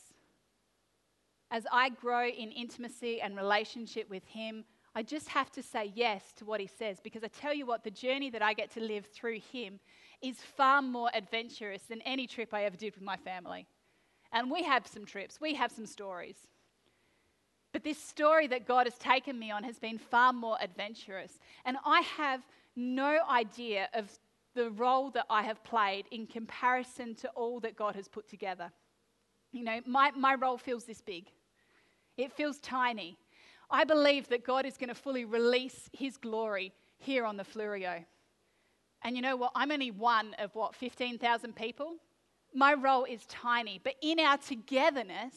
As 1.49 1.65
I 1.71 1.87
grow 1.87 2.27
in 2.27 2.51
intimacy 2.51 3.21
and 3.21 3.37
relationship 3.37 4.09
with 4.09 4.25
Him, 4.25 4.65
I 4.93 5.03
just 5.03 5.29
have 5.29 5.49
to 5.53 5.63
say 5.63 5.93
yes 5.95 6.33
to 6.35 6.43
what 6.43 6.59
He 6.59 6.67
says 6.67 6.99
because 7.01 7.23
I 7.23 7.29
tell 7.29 7.53
you 7.53 7.65
what, 7.65 7.85
the 7.85 7.89
journey 7.89 8.29
that 8.31 8.41
I 8.41 8.51
get 8.51 8.69
to 8.71 8.81
live 8.81 9.05
through 9.13 9.39
Him 9.53 9.79
is 10.21 10.39
far 10.57 10.81
more 10.81 11.09
adventurous 11.13 11.83
than 11.83 12.01
any 12.01 12.27
trip 12.27 12.53
I 12.53 12.65
ever 12.65 12.75
did 12.75 12.95
with 12.95 13.03
my 13.05 13.15
family. 13.15 13.65
And 14.33 14.51
we 14.51 14.63
have 14.63 14.85
some 14.87 15.05
trips, 15.05 15.39
we 15.39 15.53
have 15.53 15.71
some 15.71 15.85
stories. 15.85 16.35
But 17.71 17.83
this 17.83 17.97
story 17.97 18.47
that 18.47 18.67
God 18.67 18.85
has 18.85 18.97
taken 18.97 19.37
me 19.39 19.51
on 19.51 19.63
has 19.63 19.79
been 19.79 19.97
far 19.97 20.33
more 20.33 20.57
adventurous. 20.61 21.39
And 21.65 21.77
I 21.85 22.01
have 22.01 22.41
no 22.75 23.19
idea 23.29 23.89
of 23.93 24.11
the 24.55 24.69
role 24.71 25.09
that 25.11 25.25
I 25.29 25.41
have 25.43 25.63
played 25.63 26.05
in 26.11 26.27
comparison 26.27 27.15
to 27.15 27.29
all 27.29 27.59
that 27.61 27.75
God 27.75 27.95
has 27.95 28.07
put 28.07 28.27
together. 28.27 28.71
You 29.51 29.63
know, 29.63 29.81
my, 29.85 30.11
my 30.11 30.35
role 30.35 30.57
feels 30.57 30.83
this 30.83 31.01
big, 31.01 31.25
it 32.17 32.31
feels 32.31 32.59
tiny. 32.59 33.17
I 33.71 33.85
believe 33.85 34.27
that 34.29 34.45
God 34.45 34.67
is 34.67 34.77
going 34.77 34.89
to 34.89 34.95
fully 34.95 35.25
release 35.25 35.89
His 35.93 36.17
glory 36.17 36.73
here 36.99 37.25
on 37.25 37.37
the 37.37 37.43
Fleurieu. 37.43 38.05
And 39.01 39.15
you 39.15 39.21
know 39.21 39.35
what? 39.35 39.51
I'm 39.55 39.71
only 39.71 39.89
one 39.89 40.35
of 40.37 40.53
what, 40.53 40.75
15,000 40.75 41.55
people? 41.55 41.95
My 42.53 42.73
role 42.73 43.05
is 43.05 43.25
tiny, 43.25 43.79
but 43.83 43.95
in 44.01 44.19
our 44.19 44.37
togetherness, 44.37 45.35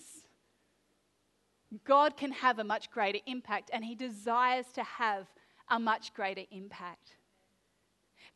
God 1.85 2.17
can 2.17 2.33
have 2.33 2.59
a 2.59 2.65
much 2.65 2.91
greater 2.91 3.19
impact, 3.27 3.71
and 3.73 3.85
He 3.85 3.95
desires 3.95 4.67
to 4.75 4.83
have 4.83 5.27
a 5.69 5.79
much 5.79 6.15
greater 6.15 6.45
impact. 6.51 7.17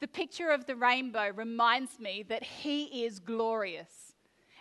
The 0.00 0.08
picture 0.08 0.50
of 0.50 0.66
the 0.66 0.76
rainbow 0.76 1.30
reminds 1.34 2.00
me 2.00 2.24
that 2.28 2.42
He 2.42 3.04
is 3.04 3.18
glorious 3.18 4.14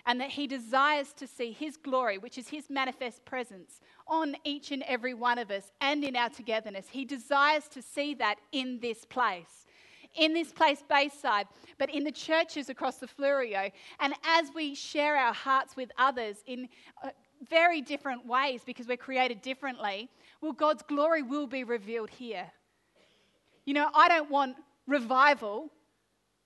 and 0.06 0.20
that 0.20 0.32
He 0.32 0.48
desires 0.48 1.14
to 1.14 1.26
see 1.28 1.52
His 1.52 1.78
glory, 1.78 2.18
which 2.18 2.38
is 2.38 2.50
His 2.50 2.70
manifest 2.70 3.24
presence, 3.26 3.80
on 4.08 4.36
each 4.44 4.72
and 4.72 4.84
every 4.84 5.14
one 5.14 5.38
of 5.38 5.50
us 5.50 5.72
and 5.80 6.04
in 6.04 6.16
our 6.16 6.30
togetherness. 6.30 6.88
He 6.90 7.06
desires 7.06 7.68
to 7.70 7.82
see 7.82 8.14
that 8.16 8.36
in 8.52 8.80
this 8.82 9.06
place. 9.06 9.66
In 10.20 10.34
this 10.34 10.52
place, 10.52 10.84
Bayside, 10.88 11.48
but 11.78 11.90
in 11.94 12.04
the 12.04 12.12
churches 12.12 12.70
across 12.70 12.98
the 12.98 13.08
Fleurieu. 13.08 13.72
And 14.00 14.14
as 14.26 14.50
we 14.54 14.76
share 14.76 15.16
our 15.16 15.34
hearts 15.34 15.76
with 15.78 15.90
others 15.98 16.44
in 16.46 16.68
uh, 17.04 17.10
very 17.50 17.82
different 17.82 18.28
ways 18.28 18.62
because 18.66 18.86
we're 18.86 18.98
created 18.98 19.42
differently, 19.42 20.10
well, 20.42 20.52
God's 20.52 20.84
glory 20.84 21.24
will 21.24 21.48
be 21.48 21.64
revealed 21.64 22.10
here. 22.10 22.52
You 23.66 23.74
know, 23.74 23.90
I 23.94 24.10
don't 24.10 24.30
want 24.30 24.58
revival 24.88 25.72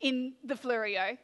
in 0.02 0.34
the 0.44 0.56
Fleurieu. 0.56 1.18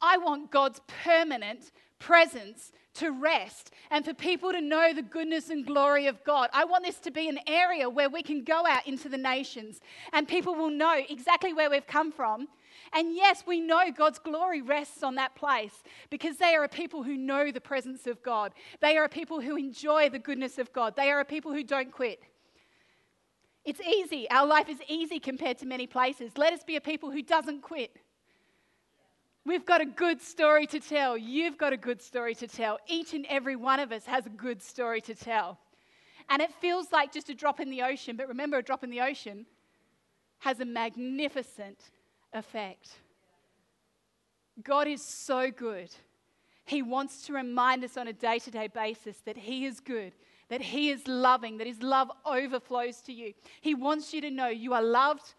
I 0.00 0.18
want 0.18 0.50
God's 0.50 0.80
permanent 1.04 1.70
presence 2.02 2.72
to 2.94 3.10
rest 3.10 3.70
and 3.90 4.04
for 4.04 4.12
people 4.12 4.52
to 4.52 4.60
know 4.60 4.92
the 4.92 5.02
goodness 5.02 5.50
and 5.50 5.64
glory 5.64 6.08
of 6.08 6.22
God. 6.24 6.50
I 6.52 6.64
want 6.64 6.84
this 6.84 6.98
to 7.00 7.10
be 7.10 7.28
an 7.28 7.38
area 7.46 7.88
where 7.88 8.10
we 8.10 8.22
can 8.22 8.44
go 8.44 8.66
out 8.66 8.86
into 8.86 9.08
the 9.08 9.16
nations 9.16 9.80
and 10.12 10.26
people 10.26 10.54
will 10.54 10.70
know 10.70 11.00
exactly 11.08 11.52
where 11.52 11.70
we've 11.70 11.86
come 11.86 12.12
from. 12.12 12.48
And 12.92 13.14
yes, 13.14 13.44
we 13.46 13.60
know 13.60 13.90
God's 13.96 14.18
glory 14.18 14.60
rests 14.60 15.02
on 15.02 15.14
that 15.14 15.34
place 15.34 15.82
because 16.10 16.36
they 16.36 16.54
are 16.54 16.64
a 16.64 16.68
people 16.68 17.02
who 17.02 17.16
know 17.16 17.50
the 17.50 17.60
presence 17.60 18.06
of 18.06 18.22
God. 18.22 18.52
They 18.80 18.96
are 18.98 19.04
a 19.04 19.08
people 19.08 19.40
who 19.40 19.56
enjoy 19.56 20.10
the 20.10 20.18
goodness 20.18 20.58
of 20.58 20.72
God. 20.72 20.94
They 20.96 21.10
are 21.10 21.20
a 21.20 21.24
people 21.24 21.52
who 21.52 21.62
don't 21.62 21.92
quit. 21.92 22.20
It's 23.64 23.80
easy. 23.80 24.28
Our 24.30 24.46
life 24.46 24.68
is 24.68 24.80
easy 24.88 25.20
compared 25.20 25.58
to 25.58 25.66
many 25.66 25.86
places. 25.86 26.32
Let 26.36 26.52
us 26.52 26.64
be 26.64 26.76
a 26.76 26.80
people 26.80 27.10
who 27.10 27.22
doesn't 27.22 27.62
quit. 27.62 27.96
We've 29.44 29.66
got 29.66 29.80
a 29.80 29.86
good 29.86 30.20
story 30.20 30.66
to 30.68 30.78
tell. 30.78 31.18
You've 31.18 31.58
got 31.58 31.72
a 31.72 31.76
good 31.76 32.00
story 32.00 32.34
to 32.36 32.46
tell. 32.46 32.78
Each 32.86 33.12
and 33.12 33.26
every 33.28 33.56
one 33.56 33.80
of 33.80 33.90
us 33.90 34.06
has 34.06 34.26
a 34.26 34.30
good 34.30 34.62
story 34.62 35.00
to 35.02 35.14
tell. 35.14 35.58
And 36.28 36.40
it 36.40 36.52
feels 36.60 36.92
like 36.92 37.12
just 37.12 37.28
a 37.28 37.34
drop 37.34 37.58
in 37.58 37.68
the 37.68 37.82
ocean, 37.82 38.16
but 38.16 38.28
remember, 38.28 38.58
a 38.58 38.62
drop 38.62 38.84
in 38.84 38.90
the 38.90 39.00
ocean 39.00 39.46
has 40.38 40.60
a 40.60 40.64
magnificent 40.64 41.78
effect. 42.32 42.90
God 44.62 44.86
is 44.86 45.04
so 45.04 45.50
good. 45.50 45.90
He 46.64 46.82
wants 46.82 47.26
to 47.26 47.32
remind 47.32 47.82
us 47.82 47.96
on 47.96 48.06
a 48.06 48.12
day 48.12 48.38
to 48.38 48.50
day 48.50 48.68
basis 48.68 49.18
that 49.24 49.36
He 49.36 49.66
is 49.66 49.80
good, 49.80 50.12
that 50.48 50.60
He 50.60 50.90
is 50.90 51.06
loving, 51.08 51.58
that 51.58 51.66
His 51.66 51.82
love 51.82 52.10
overflows 52.24 53.00
to 53.02 53.12
you. 53.12 53.32
He 53.60 53.74
wants 53.74 54.14
you 54.14 54.20
to 54.20 54.30
know 54.30 54.48
you 54.48 54.72
are 54.72 54.82
loved, 54.82 55.34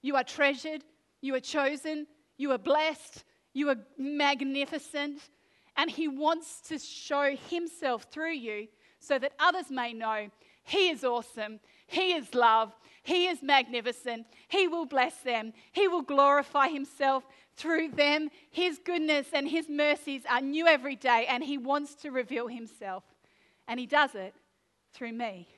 you 0.00 0.14
are 0.14 0.24
treasured, 0.24 0.84
you 1.20 1.34
are 1.34 1.40
chosen, 1.40 2.06
you 2.36 2.52
are 2.52 2.58
blessed, 2.58 3.24
you 3.58 3.68
are 3.70 3.78
magnificent, 3.98 5.20
and 5.76 5.90
He 5.90 6.08
wants 6.08 6.60
to 6.68 6.78
show 6.78 7.36
Himself 7.50 8.06
through 8.10 8.34
you 8.34 8.68
so 9.00 9.18
that 9.18 9.32
others 9.38 9.70
may 9.70 9.92
know 9.92 10.28
He 10.62 10.88
is 10.90 11.04
awesome, 11.04 11.60
He 11.86 12.12
is 12.12 12.34
love, 12.34 12.72
He 13.02 13.26
is 13.26 13.42
magnificent, 13.42 14.26
He 14.48 14.68
will 14.68 14.86
bless 14.86 15.16
them, 15.18 15.52
He 15.72 15.88
will 15.88 16.02
glorify 16.02 16.68
Himself 16.68 17.24
through 17.56 17.90
them. 17.90 18.30
His 18.50 18.78
goodness 18.84 19.28
and 19.32 19.48
His 19.48 19.68
mercies 19.68 20.22
are 20.30 20.40
new 20.40 20.66
every 20.66 20.96
day, 20.96 21.26
and 21.28 21.42
He 21.42 21.58
wants 21.58 21.94
to 21.96 22.10
reveal 22.10 22.48
Himself. 22.48 23.04
And 23.66 23.78
He 23.80 23.86
does 23.86 24.14
it 24.14 24.34
through 24.94 25.12
me, 25.12 25.48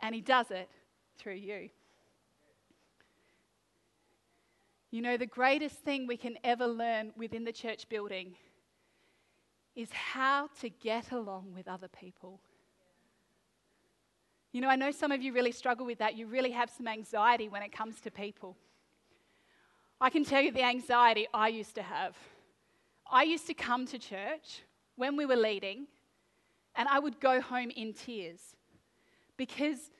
and 0.00 0.14
He 0.14 0.20
does 0.20 0.50
it 0.50 0.68
through 1.18 1.34
you. 1.34 1.70
You 4.90 5.02
know, 5.02 5.16
the 5.16 5.26
greatest 5.26 5.76
thing 5.76 6.06
we 6.06 6.16
can 6.16 6.36
ever 6.42 6.66
learn 6.66 7.12
within 7.16 7.44
the 7.44 7.52
church 7.52 7.88
building 7.88 8.34
is 9.76 9.90
how 9.92 10.48
to 10.60 10.68
get 10.68 11.12
along 11.12 11.52
with 11.54 11.68
other 11.68 11.88
people. 11.88 12.40
You 14.52 14.60
know, 14.60 14.68
I 14.68 14.74
know 14.74 14.90
some 14.90 15.12
of 15.12 15.22
you 15.22 15.32
really 15.32 15.52
struggle 15.52 15.86
with 15.86 15.98
that. 15.98 16.16
You 16.16 16.26
really 16.26 16.50
have 16.50 16.70
some 16.70 16.88
anxiety 16.88 17.48
when 17.48 17.62
it 17.62 17.70
comes 17.70 18.00
to 18.00 18.10
people. 18.10 18.56
I 20.00 20.10
can 20.10 20.24
tell 20.24 20.42
you 20.42 20.50
the 20.50 20.64
anxiety 20.64 21.28
I 21.32 21.48
used 21.48 21.76
to 21.76 21.82
have. 21.82 22.16
I 23.08 23.22
used 23.22 23.46
to 23.46 23.54
come 23.54 23.86
to 23.86 23.98
church 23.98 24.62
when 24.96 25.16
we 25.16 25.24
were 25.24 25.36
leading, 25.36 25.86
and 26.74 26.88
I 26.88 26.98
would 26.98 27.20
go 27.20 27.40
home 27.40 27.70
in 27.70 27.92
tears 27.92 28.56
because 29.36 29.90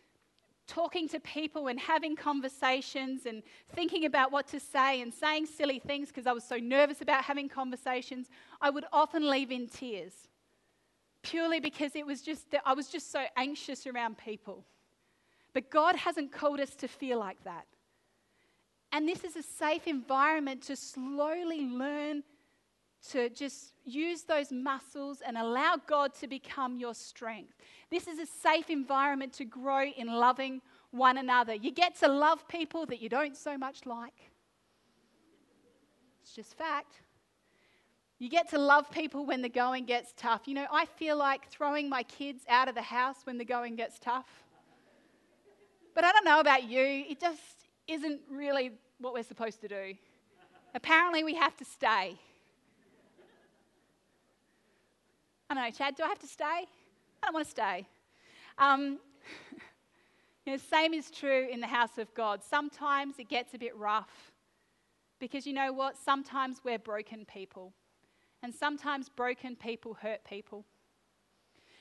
talking 0.71 1.09
to 1.09 1.19
people 1.21 1.67
and 1.67 1.81
having 1.81 2.15
conversations 2.15 3.27
and 3.27 3.43
thinking 3.75 4.05
about 4.05 4.31
what 4.31 4.47
to 4.47 4.61
say 4.61 5.01
and 5.01 5.13
saying 5.13 5.47
silly 5.47 5.81
things 5.81 6.09
because 6.09 6.29
I 6.29 6.33
was 6.33 6.45
so 6.45 6.57
nervous 6.57 7.01
about 7.01 7.25
having 7.25 7.49
conversations, 7.49 8.29
I 8.61 8.71
would 8.71 8.85
often 8.93 9.29
leave 9.29 9.51
in 9.51 9.67
tears. 9.67 10.13
Purely 11.23 11.59
because 11.59 11.97
it 11.97 12.07
was 12.07 12.23
just 12.23 12.51
that 12.53 12.63
I 12.65 12.73
was 12.73 12.87
just 12.89 13.11
so 13.11 13.25
anxious 13.37 13.87
around 13.87 14.17
people. 14.17 14.65
But 15.53 15.71
God 15.71 15.97
hasn't 15.97 16.31
called 16.31 16.61
us 16.61 16.77
to 16.77 16.89
feel 16.89 17.19
like 17.19 17.43
that. 17.43 17.67
And 18.93 19.09
this 19.09 19.25
is 19.25 19.35
a 19.37 19.43
safe 19.43 19.89
environment 19.89 20.63
to 20.63 20.77
slowly 20.77 21.63
learn 21.63 22.23
to 23.09 23.31
just 23.31 23.73
use 23.85 24.23
those 24.23 24.53
muscles 24.53 25.23
and 25.27 25.39
allow 25.39 25.77
God 25.87 26.15
to 26.17 26.27
become 26.27 26.77
your 26.77 26.95
strength. 26.95 27.55
This 27.91 28.07
is 28.07 28.19
a 28.19 28.27
safe 28.27 28.69
environment 28.69 29.33
to 29.35 29.45
grow 29.45 29.85
in 29.85 30.07
loving 30.07 30.61
one 30.91 31.19
another. 31.19 31.55
You 31.55 31.73
get 31.73 31.97
to 32.01 32.09
love 32.09 32.47
people 32.49 32.87
that 32.87 33.01
you 33.01 33.09
don't 33.09 33.37
so 33.37 33.57
much 33.57 33.87
like. 33.87 34.31
It's 36.23 36.35
just 36.35 36.57
fact. 36.57 37.01
You 38.19 38.29
get 38.29 38.51
to 38.51 38.59
love 38.59 38.91
people 38.91 39.25
when 39.25 39.41
the 39.41 39.49
going 39.49 39.87
gets 39.87 40.13
tough. 40.15 40.43
You 40.47 40.55
know, 40.55 40.67
I 40.71 40.85
feel 40.85 41.17
like 41.17 41.49
throwing 41.49 41.89
my 41.89 42.03
kids 42.03 42.45
out 42.49 42.69
of 42.69 42.75
the 42.75 42.83
house 42.83 43.17
when 43.25 43.39
the 43.39 43.47
going 43.47 43.77
gets 43.77 43.99
tough. 43.99 44.27
But 45.95 46.05
I 46.05 46.13
don't 46.13 46.25
know 46.25 46.41
about 46.41 46.65
you, 46.65 47.05
it 47.09 47.19
just 47.19 47.41
isn't 47.89 48.21
really 48.31 48.73
what 48.99 49.15
we're 49.15 49.23
supposed 49.23 49.61
to 49.63 49.69
do. 49.69 49.95
Apparently, 50.75 51.25
we 51.25 51.35
have 51.35 51.57
to 51.57 51.65
stay. 51.65 52.19
I 55.51 55.55
don't 55.55 55.65
know, 55.65 55.71
Chad, 55.73 55.97
do 55.97 56.05
I 56.05 56.09
have 56.09 56.21
to 56.21 56.29
stay? 56.29 56.45
I 56.45 57.27
don't 57.27 57.35
want 57.35 57.45
to 57.45 57.51
stay. 57.51 57.85
Um, 58.57 59.01
you 60.47 60.53
know, 60.53 60.57
same 60.57 60.95
is 60.95 61.11
true 61.11 61.49
in 61.51 61.61
the 61.61 61.67
house 61.67 61.99
of 61.99 62.15
God. 62.15 62.41
Sometimes 62.49 63.19
it 63.19 63.29
gets 63.29 63.53
a 63.53 63.59
bit 63.59 63.77
rough 63.77 64.31
because 65.19 65.49
you 65.49 65.53
know 65.53 65.73
what? 65.73 65.97
Sometimes 65.99 66.61
we're 66.65 66.79
broken 66.79 67.25
people, 67.25 67.73
and 68.45 68.55
sometimes 68.55 69.09
broken 69.09 69.57
people 69.57 69.95
hurt 69.95 70.23
people. 70.25 70.65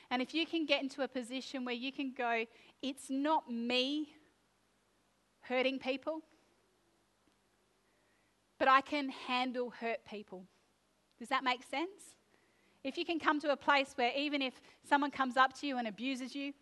And 0.09 0.19
if 0.19 0.33
you 0.33 0.47
can 0.47 0.65
get 0.65 0.81
into 0.81 1.03
a 1.03 1.07
position 1.07 1.63
where 1.63 1.75
you 1.75 1.91
can 1.91 2.11
go, 2.17 2.45
it's 2.81 3.11
not 3.11 3.51
me 3.51 4.09
hurting 5.41 5.77
people, 5.77 6.21
but 8.57 8.67
I 8.67 8.81
can 8.81 9.09
handle 9.09 9.69
hurt 9.69 9.99
people. 10.09 10.45
Does 11.19 11.29
that 11.29 11.43
make 11.43 11.61
sense? 11.69 12.18
If 12.83 12.97
you 12.97 13.05
can 13.05 13.19
come 13.19 13.39
to 13.41 13.51
a 13.51 13.57
place 13.57 13.91
where 13.95 14.11
even 14.17 14.41
if 14.41 14.61
someone 14.87 15.11
comes 15.11 15.37
up 15.37 15.53
to 15.59 15.67
you 15.67 15.77
and 15.77 15.87
abuses 15.87 16.35
you, 16.35 16.53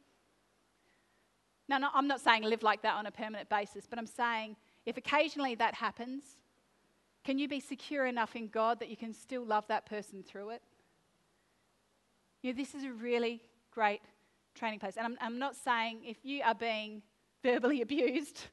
now, 1.70 1.78
no, 1.78 1.90
I'm 1.94 2.08
not 2.08 2.22
saying 2.22 2.44
live 2.44 2.64
like 2.64 2.82
that 2.84 2.96
on 2.96 3.06
a 3.06 3.12
permanent 3.12 3.50
basis, 3.50 3.86
but 3.90 4.00
I'm 4.00 4.08
saying 4.08 4.56
if 4.86 4.96
occasionally 4.98 5.56
that 5.56 5.74
happens, 5.76 6.38
Can 7.28 7.38
you 7.38 7.50
be 7.50 7.60
secure 7.60 8.06
enough 8.06 8.38
in 8.38 8.48
God 8.48 8.80
that 8.80 8.88
you 8.88 8.96
can 8.96 9.14
still 9.14 9.46
love 9.46 9.68
that 9.68 9.86
person 9.86 10.24
through 10.24 10.52
it? 10.52 10.62
You 12.42 12.54
know, 12.54 12.58
this 12.58 12.74
is 12.74 12.86
a 12.86 12.94
really 12.94 13.42
great 13.70 14.00
training 14.56 14.80
place. 14.80 14.96
And 14.96 15.06
I'm, 15.06 15.18
I'm 15.20 15.38
not 15.38 15.54
saying 15.54 16.04
if 16.06 16.24
you 16.24 16.42
are 16.46 16.56
being 16.56 17.02
verbally 17.44 17.82
abused 17.88 18.44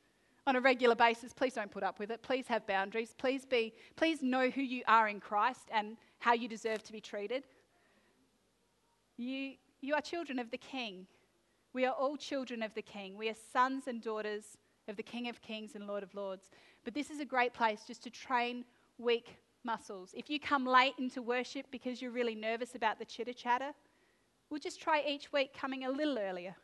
on 0.45 0.57
a 0.57 0.61
regular 0.61 0.97
basis, 0.97 1.33
please 1.33 1.55
don't 1.55 1.71
put 1.71 1.85
up 1.85 2.01
with 2.01 2.11
it. 2.11 2.25
Please 2.25 2.49
have 2.49 2.67
boundaries. 2.67 3.15
Please 3.17 3.47
be, 3.47 3.75
please 3.95 4.25
know 4.25 4.51
who 4.51 4.63
you 4.63 4.83
are 4.89 5.07
in 5.07 5.21
Christ 5.21 5.69
and 5.71 5.97
how 6.19 6.33
you 6.33 6.49
deserve 6.49 6.83
to 6.83 6.93
be 6.93 7.01
treated. 7.01 7.45
You, 9.17 9.53
you 9.81 9.95
are 9.95 10.01
children 10.01 10.39
of 10.39 10.51
the 10.51 10.59
King. 10.59 11.07
We 11.73 11.85
are 11.85 11.93
all 11.93 12.17
children 12.17 12.63
of 12.63 12.75
the 12.75 12.83
King. 12.83 13.17
We 13.17 13.29
are 13.29 13.37
sons 13.53 13.85
and 13.87 14.03
daughters 14.03 14.59
of 14.89 14.97
the 14.97 15.03
King 15.03 15.29
of 15.29 15.41
Kings 15.41 15.75
and 15.75 15.87
Lord 15.87 16.03
of 16.03 16.15
Lords. 16.15 16.51
But 16.85 16.95
this 16.95 17.11
is 17.11 17.21
a 17.21 17.25
great 17.25 17.53
place 17.53 17.83
just 17.87 18.03
to 18.05 18.11
train 18.11 18.65
weak 18.99 19.37
muscles. 19.65 20.11
If 20.15 20.29
you 20.29 20.39
come 20.39 20.67
late 20.67 20.95
into 20.99 21.23
worship 21.23 21.67
because 21.71 22.03
you're 22.03 22.11
really 22.11 22.35
nervous 22.35 22.75
about 22.75 22.99
the 22.99 23.05
chitter 23.05 23.33
chatter, 23.33 23.73
we'll 24.51 24.61
just 24.61 24.81
try 24.81 25.03
each 25.07 25.33
week 25.33 25.57
coming 25.59 25.85
a 25.85 25.91
little 25.91 26.19
earlier. 26.19 26.55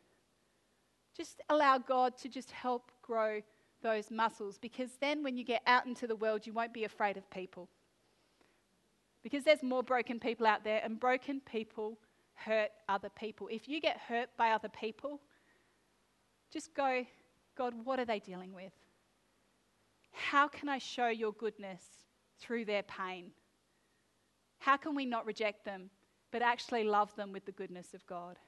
Just 1.17 1.41
allow 1.49 1.79
God 1.79 2.17
to 2.19 2.29
just 2.29 2.51
help 2.51 2.91
grow 3.03 3.41
those 3.83 4.11
muscles 4.11 4.59
because 4.59 4.91
then 5.01 5.23
when 5.23 5.37
you 5.37 5.45
get 5.45 5.63
out 5.67 5.87
into 5.87 6.07
the 6.07 6.17
world, 6.17 6.47
you 6.47 6.53
won't 6.53 6.75
be 6.75 6.85
afraid 6.85 7.17
of 7.17 7.29
people. 7.31 7.69
Because 9.23 9.45
there's 9.45 9.63
more 9.63 9.83
broken 9.83 10.19
people 10.19 10.47
out 10.47 10.65
there, 10.65 10.81
and 10.83 10.99
broken 10.99 11.41
people 11.41 11.99
hurt 12.45 12.71
other 12.89 13.11
people. 13.11 13.49
If 13.51 13.69
you 13.69 13.81
get 13.81 13.99
hurt 13.99 14.29
by 14.37 14.53
other 14.53 14.69
people, 14.69 15.21
just 16.53 16.75
go, 16.75 17.05
God, 17.57 17.75
what 17.85 17.99
are 17.99 18.05
they 18.05 18.19
dealing 18.19 18.55
with? 18.55 18.73
How 20.13 20.49
can 20.49 20.69
I 20.69 20.79
show 20.79 21.09
your 21.09 21.33
goodness 21.33 21.83
through 22.41 22.65
their 22.65 22.83
pain? 22.83 23.31
How 24.59 24.77
can 24.77 24.95
we 24.95 25.07
not 25.07 25.27
reject 25.27 25.65
them, 25.65 25.91
but 26.31 26.43
actually 26.43 26.85
love 26.85 27.15
them 27.17 27.33
with 27.33 27.45
the 27.45 27.53
goodness 27.53 27.95
of 27.95 28.07
God? 28.07 28.39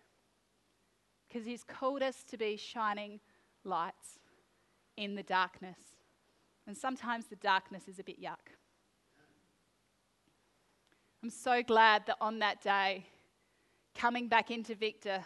Because 1.28 1.46
He's 1.46 1.64
called 1.64 2.02
us 2.02 2.24
to 2.24 2.36
be 2.36 2.56
shining 2.56 3.20
lights 3.64 4.18
in 4.96 5.14
the 5.14 5.22
darkness. 5.22 5.78
And 6.66 6.76
sometimes 6.76 7.26
the 7.26 7.36
darkness 7.36 7.88
is 7.88 7.98
a 7.98 8.04
bit 8.04 8.20
yuck. 8.20 8.54
I'm 11.22 11.30
so 11.30 11.62
glad 11.62 12.06
that 12.06 12.16
on 12.20 12.40
that 12.40 12.60
day, 12.62 13.06
coming 13.94 14.28
back 14.28 14.50
into 14.50 14.74
Victor, 14.74 15.24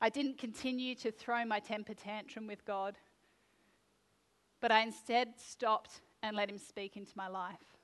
I 0.00 0.08
didn't 0.08 0.38
continue 0.38 0.94
to 0.96 1.10
throw 1.10 1.44
my 1.44 1.58
temper 1.58 1.94
tantrum 1.94 2.46
with 2.46 2.64
God, 2.64 2.96
but 4.60 4.70
I 4.70 4.80
instead 4.82 5.34
stopped 5.38 6.00
and 6.22 6.36
let 6.36 6.50
Him 6.50 6.58
speak 6.58 6.96
into 6.96 7.12
my 7.16 7.28
life. 7.28 7.76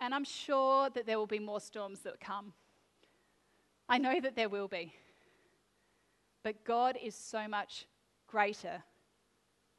And 0.00 0.14
I'm 0.14 0.24
sure 0.24 0.88
that 0.90 1.06
there 1.06 1.18
will 1.18 1.26
be 1.26 1.38
more 1.38 1.60
storms 1.60 2.00
that 2.00 2.20
come. 2.20 2.54
I 3.88 3.98
know 3.98 4.20
that 4.20 4.36
there 4.36 4.48
will 4.48 4.68
be. 4.68 4.94
But 6.42 6.64
God 6.64 6.96
is 7.02 7.14
so 7.14 7.46
much 7.46 7.86
greater, 8.26 8.82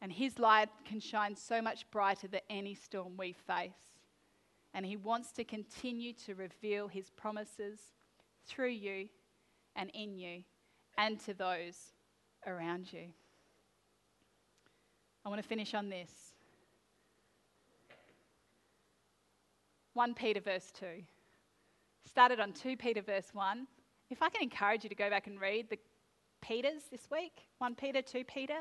and 0.01 0.11
His 0.11 0.37
light 0.37 0.69
can 0.85 0.99
shine 0.99 1.35
so 1.35 1.61
much 1.61 1.89
brighter 1.89 2.27
than 2.27 2.41
any 2.49 2.75
storm 2.75 3.17
we 3.17 3.33
face. 3.33 3.97
And 4.73 4.85
He 4.85 4.97
wants 4.97 5.31
to 5.33 5.43
continue 5.43 6.13
to 6.25 6.35
reveal 6.35 6.87
His 6.87 7.09
promises 7.09 7.79
through 8.47 8.69
you 8.69 9.09
and 9.75 9.89
in 9.93 10.17
you 10.17 10.43
and 10.97 11.19
to 11.21 11.33
those 11.33 11.93
around 12.45 12.91
you. 12.91 13.07
I 15.25 15.29
want 15.29 15.41
to 15.41 15.47
finish 15.47 15.73
on 15.73 15.89
this. 15.89 16.11
1 19.93 20.13
Peter 20.13 20.39
verse 20.39 20.71
2. 20.79 20.85
Started 22.05 22.39
on 22.39 22.53
2 22.53 22.77
Peter 22.77 23.01
verse 23.01 23.29
1. 23.33 23.67
If 24.09 24.21
I 24.21 24.29
can 24.29 24.41
encourage 24.41 24.83
you 24.83 24.89
to 24.89 24.95
go 24.95 25.09
back 25.09 25.27
and 25.27 25.39
read 25.39 25.69
the 25.69 25.77
Peters 26.41 26.83
this 26.89 27.07
week 27.11 27.33
1 27.59 27.75
Peter, 27.75 28.01
2 28.01 28.23
Peter. 28.23 28.59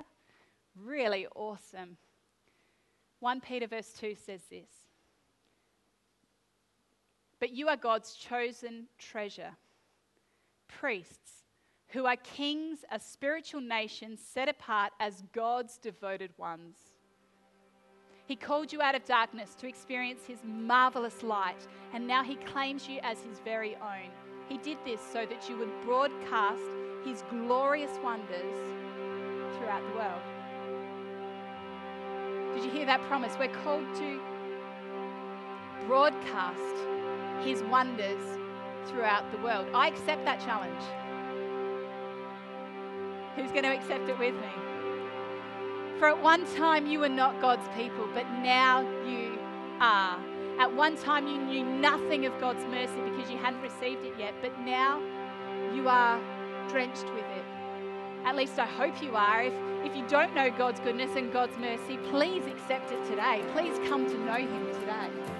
Really 0.76 1.26
awesome. 1.35 1.97
1 3.20 3.41
Peter 3.41 3.66
verse 3.66 3.93
2 3.99 4.14
says 4.14 4.43
this 4.51 4.70
But 7.39 7.51
you 7.51 7.68
are 7.68 7.76
God's 7.76 8.14
chosen 8.14 8.87
treasure 8.99 9.53
priests 10.79 11.45
who 11.89 12.07
are 12.07 12.16
kings, 12.16 12.85
a 12.93 13.01
spiritual 13.01 13.61
nation 13.61 14.16
set 14.16 14.49
apart 14.49 14.93
as 15.01 15.25
God's 15.33 15.77
devoted 15.77 16.31
ones. 16.39 16.77
He 18.27 18.37
called 18.37 18.73
you 18.73 18.81
out 18.81 18.95
of 18.95 19.05
darkness 19.05 19.57
to 19.57 19.66
experience 19.66 20.25
His 20.25 20.39
marvelous 20.45 21.25
light, 21.25 21.66
and 21.93 22.07
now 22.07 22.23
He 22.23 22.37
claims 22.37 22.89
you 22.89 23.01
as 23.03 23.21
His 23.23 23.41
very 23.41 23.75
own. 23.77 24.11
He 24.49 24.59
did 24.59 24.79
this 24.85 25.01
so 25.12 25.27
that 25.27 25.49
you 25.49 25.57
would 25.59 25.73
broadcast 25.85 26.62
His 27.05 27.25
glorious 27.29 27.99
wonders 28.05 28.55
throughout 29.57 29.83
the 29.91 29.97
world. 29.99 30.23
Did 32.55 32.64
you 32.64 32.71
hear 32.71 32.87
that 32.87 33.03
promise? 33.03 33.37
We're 33.37 33.49
called 33.64 33.93
to 33.97 34.21
broadcast 35.87 36.77
His 37.45 37.64
wonders 37.64 38.39
throughout 38.87 39.31
the 39.33 39.39
world. 39.39 39.66
I 39.74 39.89
accept 39.89 40.24
that 40.24 40.41
challenge. 40.41 40.83
Who's 43.37 43.51
going 43.53 43.64
to 43.64 43.74
accept 43.74 44.09
it 44.09 44.18
with 44.18 44.35
me? 44.35 44.51
For 45.99 46.09
at 46.09 46.22
one 46.22 46.47
time 46.55 46.87
you 46.87 47.01
were 47.01 47.09
not 47.09 47.41
God's 47.41 47.68
people, 47.76 48.09
but 48.14 48.28
now 48.43 48.81
you 49.07 49.39
are. 49.81 50.18
At 50.59 50.74
one 50.74 50.97
time 50.97 51.26
you 51.26 51.39
knew 51.39 51.64
nothing 51.64 52.26
of 52.26 52.39
God's 52.41 52.64
mercy 52.66 53.01
because 53.11 53.31
you 53.31 53.39
hadn't 53.39 53.61
received 53.61 54.05
it 54.05 54.14
yet, 54.18 54.35
but 54.43 54.59
now 54.61 55.01
you 55.74 55.89
are 55.89 56.20
drenched 56.68 57.05
with 57.05 57.24
it. 57.37 57.45
At 58.24 58.37
least 58.37 58.59
I 58.59 58.66
hope 58.66 59.03
you 59.03 59.16
are. 59.16 59.43
If, 59.43 59.55
if 59.85 59.97
you 59.97 60.07
don't 60.09 60.35
know 60.35 60.51
God's 60.51 60.81
goodness 60.81 61.16
and 61.16 61.33
God's 61.33 61.57
mercy, 61.59 61.99
please 62.11 62.47
accept 62.47 62.93
it 62.93 63.03
today. 63.07 63.43
Please 63.53 63.78
come 63.89 64.07
to 64.07 64.18
know 64.24 64.35
Him 64.35 64.66
today. 64.81 65.39